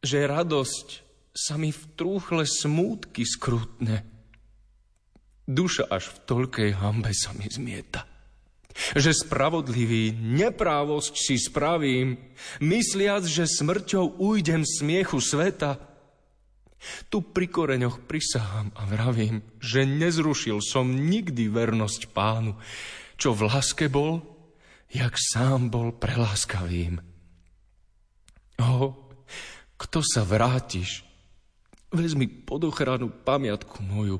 [0.00, 0.86] že radosť
[1.30, 4.02] sa mi v trúchle smútky skrutne.
[5.50, 8.06] Duša až v toľkej hambe sa mi zmieta.
[8.94, 12.16] Že spravodlivý neprávosť si spravím,
[12.62, 15.82] mysliac, že smrťou ujdem smiechu sveta.
[17.12, 22.56] Tu pri koreňoch prisahám a vravím, že nezrušil som nikdy vernosť pánu,
[23.20, 24.24] čo v láske bol,
[24.90, 26.98] jak sám bol preláskavým.
[28.60, 28.74] O,
[29.78, 31.06] kto sa vrátiš,
[31.94, 34.18] vezmi pod ochranu pamiatku moju,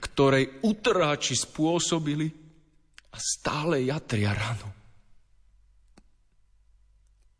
[0.00, 2.32] ktorej utráči spôsobili
[3.12, 4.68] a stále jatria ranu.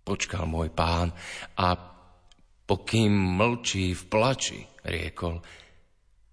[0.06, 1.10] Počkal môj pán
[1.58, 1.74] a
[2.66, 5.42] pokým mlčí v plači, riekol,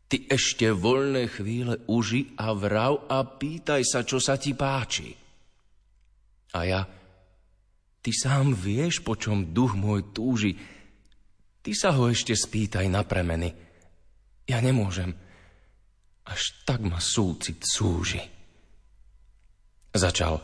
[0.05, 5.22] ty ešte voľné chvíle uži a vrav a pýtaj sa, čo sa ti páči.
[6.53, 6.81] A ja,
[8.05, 10.55] ty sám vieš, po čom duch môj túži.
[11.65, 13.57] Ty sa ho ešte spýtaj na premeny.
[14.45, 15.17] Ja nemôžem.
[16.23, 18.21] Až tak ma súcit súži.
[19.93, 20.39] Začal.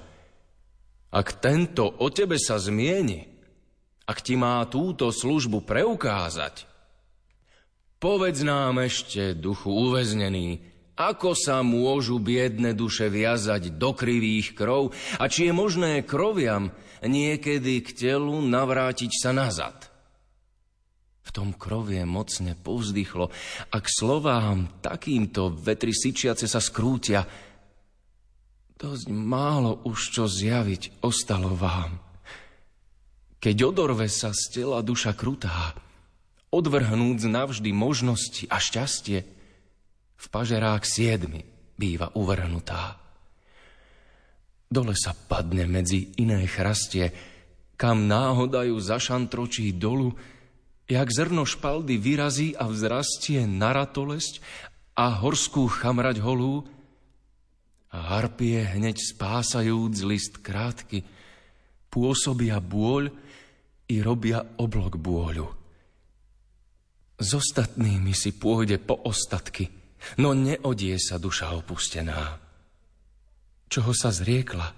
[1.10, 3.26] Ak tento o tebe sa zmieni,
[4.06, 6.70] ak ti má túto službu preukázať,
[7.98, 10.62] povedz nám ešte, duchu uväznený,
[11.00, 17.80] ako sa môžu biedne duše viazať do krivých krov a či je možné kroviam niekedy
[17.80, 19.88] k telu navrátiť sa nazad?
[21.24, 23.32] V tom krovie mocne povzdychlo
[23.72, 27.24] a k slovám takýmto vetri syčiace sa skrútia.
[28.76, 32.02] Dosť málo už čo zjaviť ostalo vám.
[33.40, 35.80] Keď odorve sa z tela duša krutá,
[36.52, 39.39] odvrhnúc navždy možnosti a šťastie,
[40.20, 41.48] v pažerách siedmi
[41.80, 43.00] býva uvrhnutá.
[44.68, 47.10] Dole sa padne medzi iné chrastie,
[47.80, 50.12] kam náhoda ju zašantročí dolu,
[50.92, 53.72] jak zrno špaldy vyrazí a vzrastie na
[55.00, 56.68] a horskú chamrať holú,
[57.90, 61.02] a harpie hneď spásajúc list krátky,
[61.90, 63.10] pôsobia bôľ
[63.90, 65.50] i robia oblok bôľu.
[67.18, 69.72] S ostatnými si pôjde po ostatky–
[70.18, 72.40] no neodie sa duša opustená.
[73.70, 74.74] Čoho sa zriekla,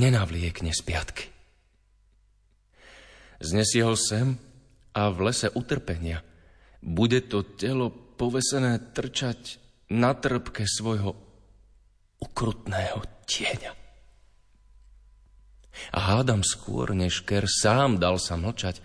[0.00, 1.24] nenavliekne z piatky.
[3.42, 4.38] Znesie ho sem
[4.94, 6.22] a v lese utrpenia
[6.80, 9.58] bude to telo povesené trčať
[9.92, 11.12] na trpke svojho
[12.22, 13.72] ukrutného tieňa.
[15.92, 18.78] A hádam skôr, než Ker sám dal sa mlčať,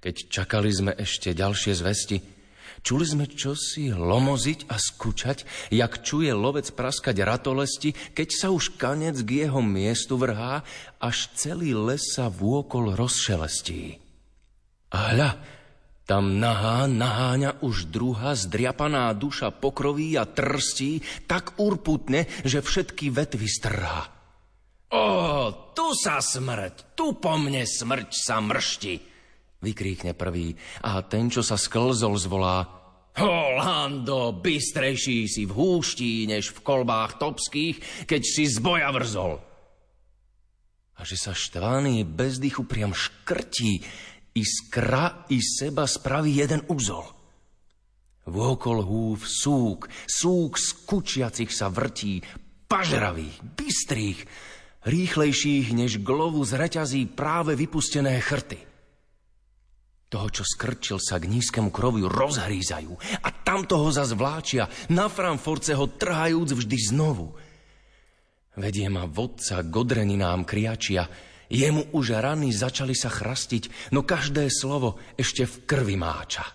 [0.00, 2.16] keď čakali sme ešte ďalšie zvesti,
[2.80, 9.20] Čuli sme čosi lomoziť a skúčať, jak čuje lovec praskať ratolesti, keď sa už kanec
[9.20, 10.64] k jeho miestu vrhá,
[10.96, 14.00] až celý les sa vôkol rozšelestí.
[14.90, 15.30] A hľa,
[16.08, 23.46] tam nahá naháňa už druhá zdriapaná duša pokroví a trstí tak urputne, že všetky vetvy
[23.46, 24.10] strhá.
[24.90, 25.06] O,
[25.70, 29.09] tu sa smrť, tu po mne smrť sa mršti,
[29.60, 32.80] vykríkne prvý a ten, čo sa sklzol, zvolá
[33.20, 39.42] Holando, bystrejší si v húští, než v kolbách topských, keď si z boja vrzol.
[40.96, 43.82] A že sa štvaný bezdychu priam škrtí,
[44.30, 47.02] Iskra i seba spraví jeden úzol.
[48.30, 50.70] Vôkol húv súk, súk z
[51.50, 52.22] sa vrtí,
[52.70, 54.20] pažravých, bystrých,
[54.86, 58.69] rýchlejších než glovu z reťazí práve vypustené chrty.
[60.10, 65.78] Toho, čo skrčil sa k nízkemu kroviu, rozhrízajú a tamto ho zas vláčia, na Frankfurtce
[65.78, 67.30] ho trhajúc vždy znovu.
[68.58, 71.06] Vedie ma vodca k odreninám kriačia,
[71.50, 76.46] Jemu už rany začali sa chrastiť, no každé slovo ešte v krvi máča.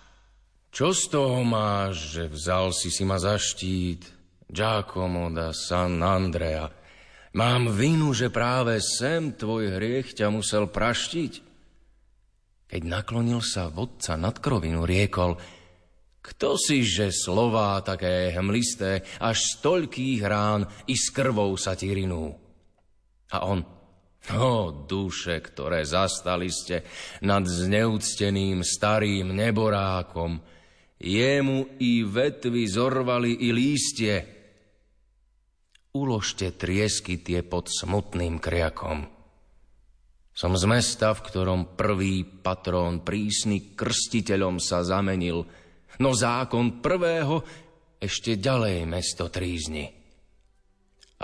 [0.72, 4.08] Čo z toho máš, že vzal si si ma za štít,
[4.48, 6.72] Giacomo da San Andrea?
[7.36, 11.45] Mám vinu, že práve sem tvoj hriech ťa musel praštiť?
[12.66, 15.38] Keď naklonil sa vodca nad krovinu, riekol,
[16.18, 21.94] kto si, že slová také hmlisté, až z toľkých rán i s krvou sa ti
[21.94, 22.34] rinú?
[23.30, 23.62] A on,
[24.34, 26.82] O duše, ktoré zastali ste
[27.22, 30.42] nad zneúcteným starým neborákom,
[30.98, 34.16] jemu i vetvy zorvali i lístie.
[35.94, 39.15] Uložte triesky tie pod smutným kriakom.
[40.36, 45.48] Som z mesta, v ktorom prvý patrón prísny krstiteľom sa zamenil,
[45.96, 47.40] no zákon prvého
[47.96, 49.88] ešte ďalej mesto trízni.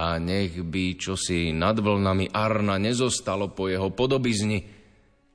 [0.01, 4.65] A nech by čosi nad vlnami Arna nezostalo po jeho podobizni.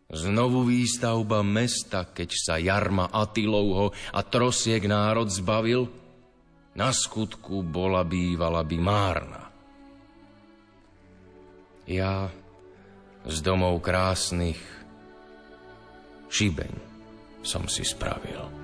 [0.10, 5.86] Znovu výstavba mesta, keď sa Jarma Atilovho a Trosiek národ zbavil,
[6.74, 9.44] na skutku bola bývala by márna.
[11.86, 12.26] Ja
[13.28, 14.60] z domov krásnych
[16.32, 16.74] šibeň
[17.44, 18.57] som si spravil.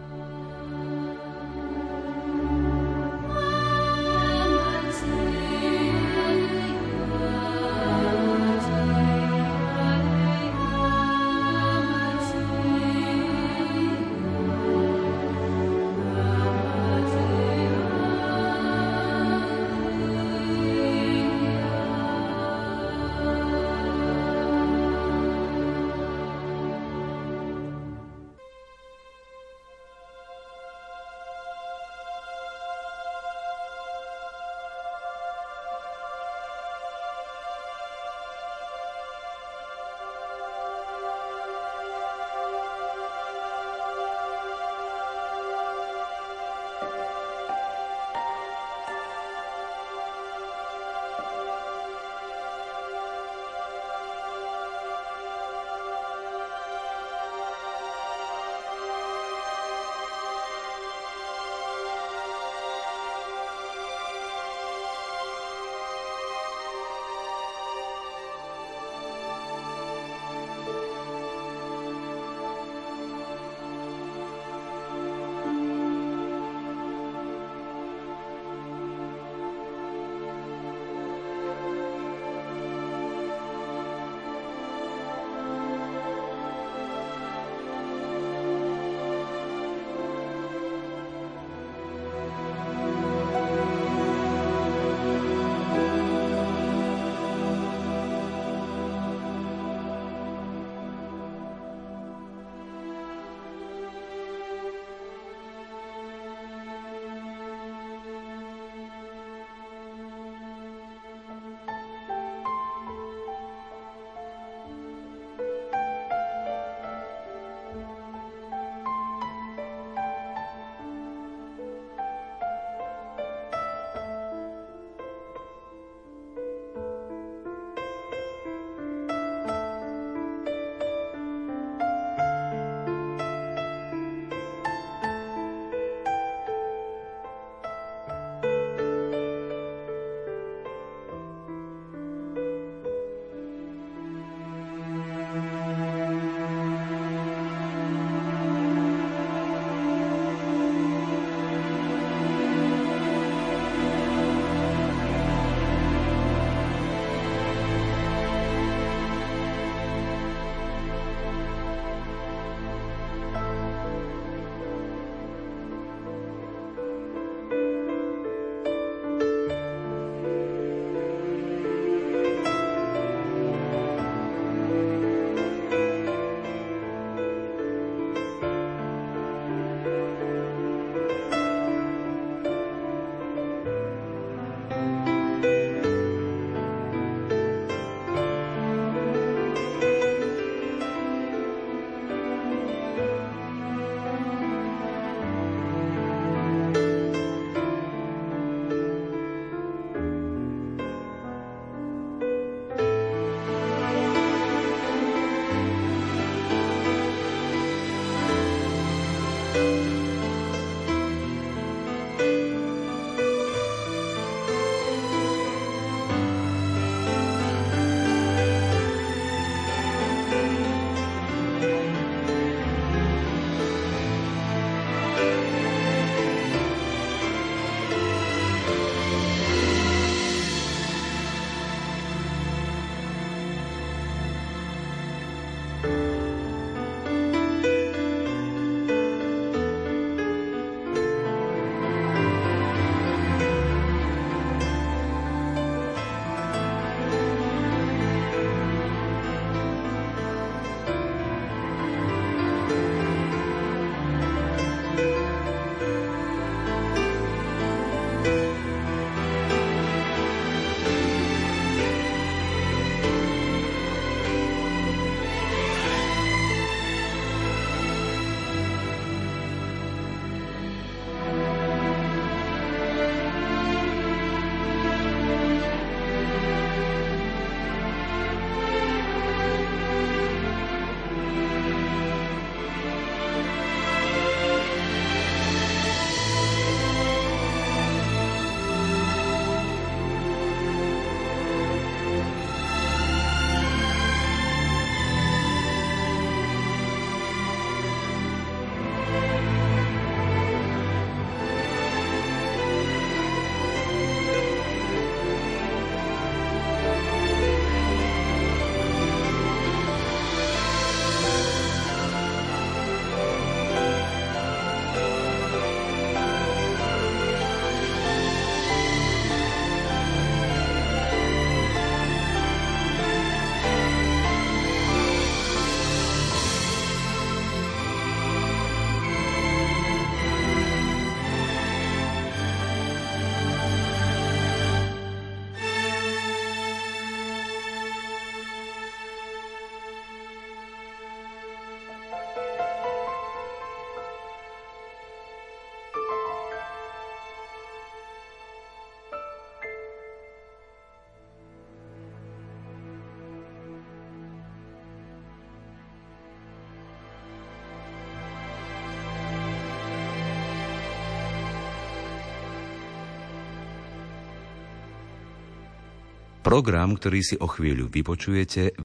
[366.53, 368.77] Program, ktorý si o chvíľu vypočujete,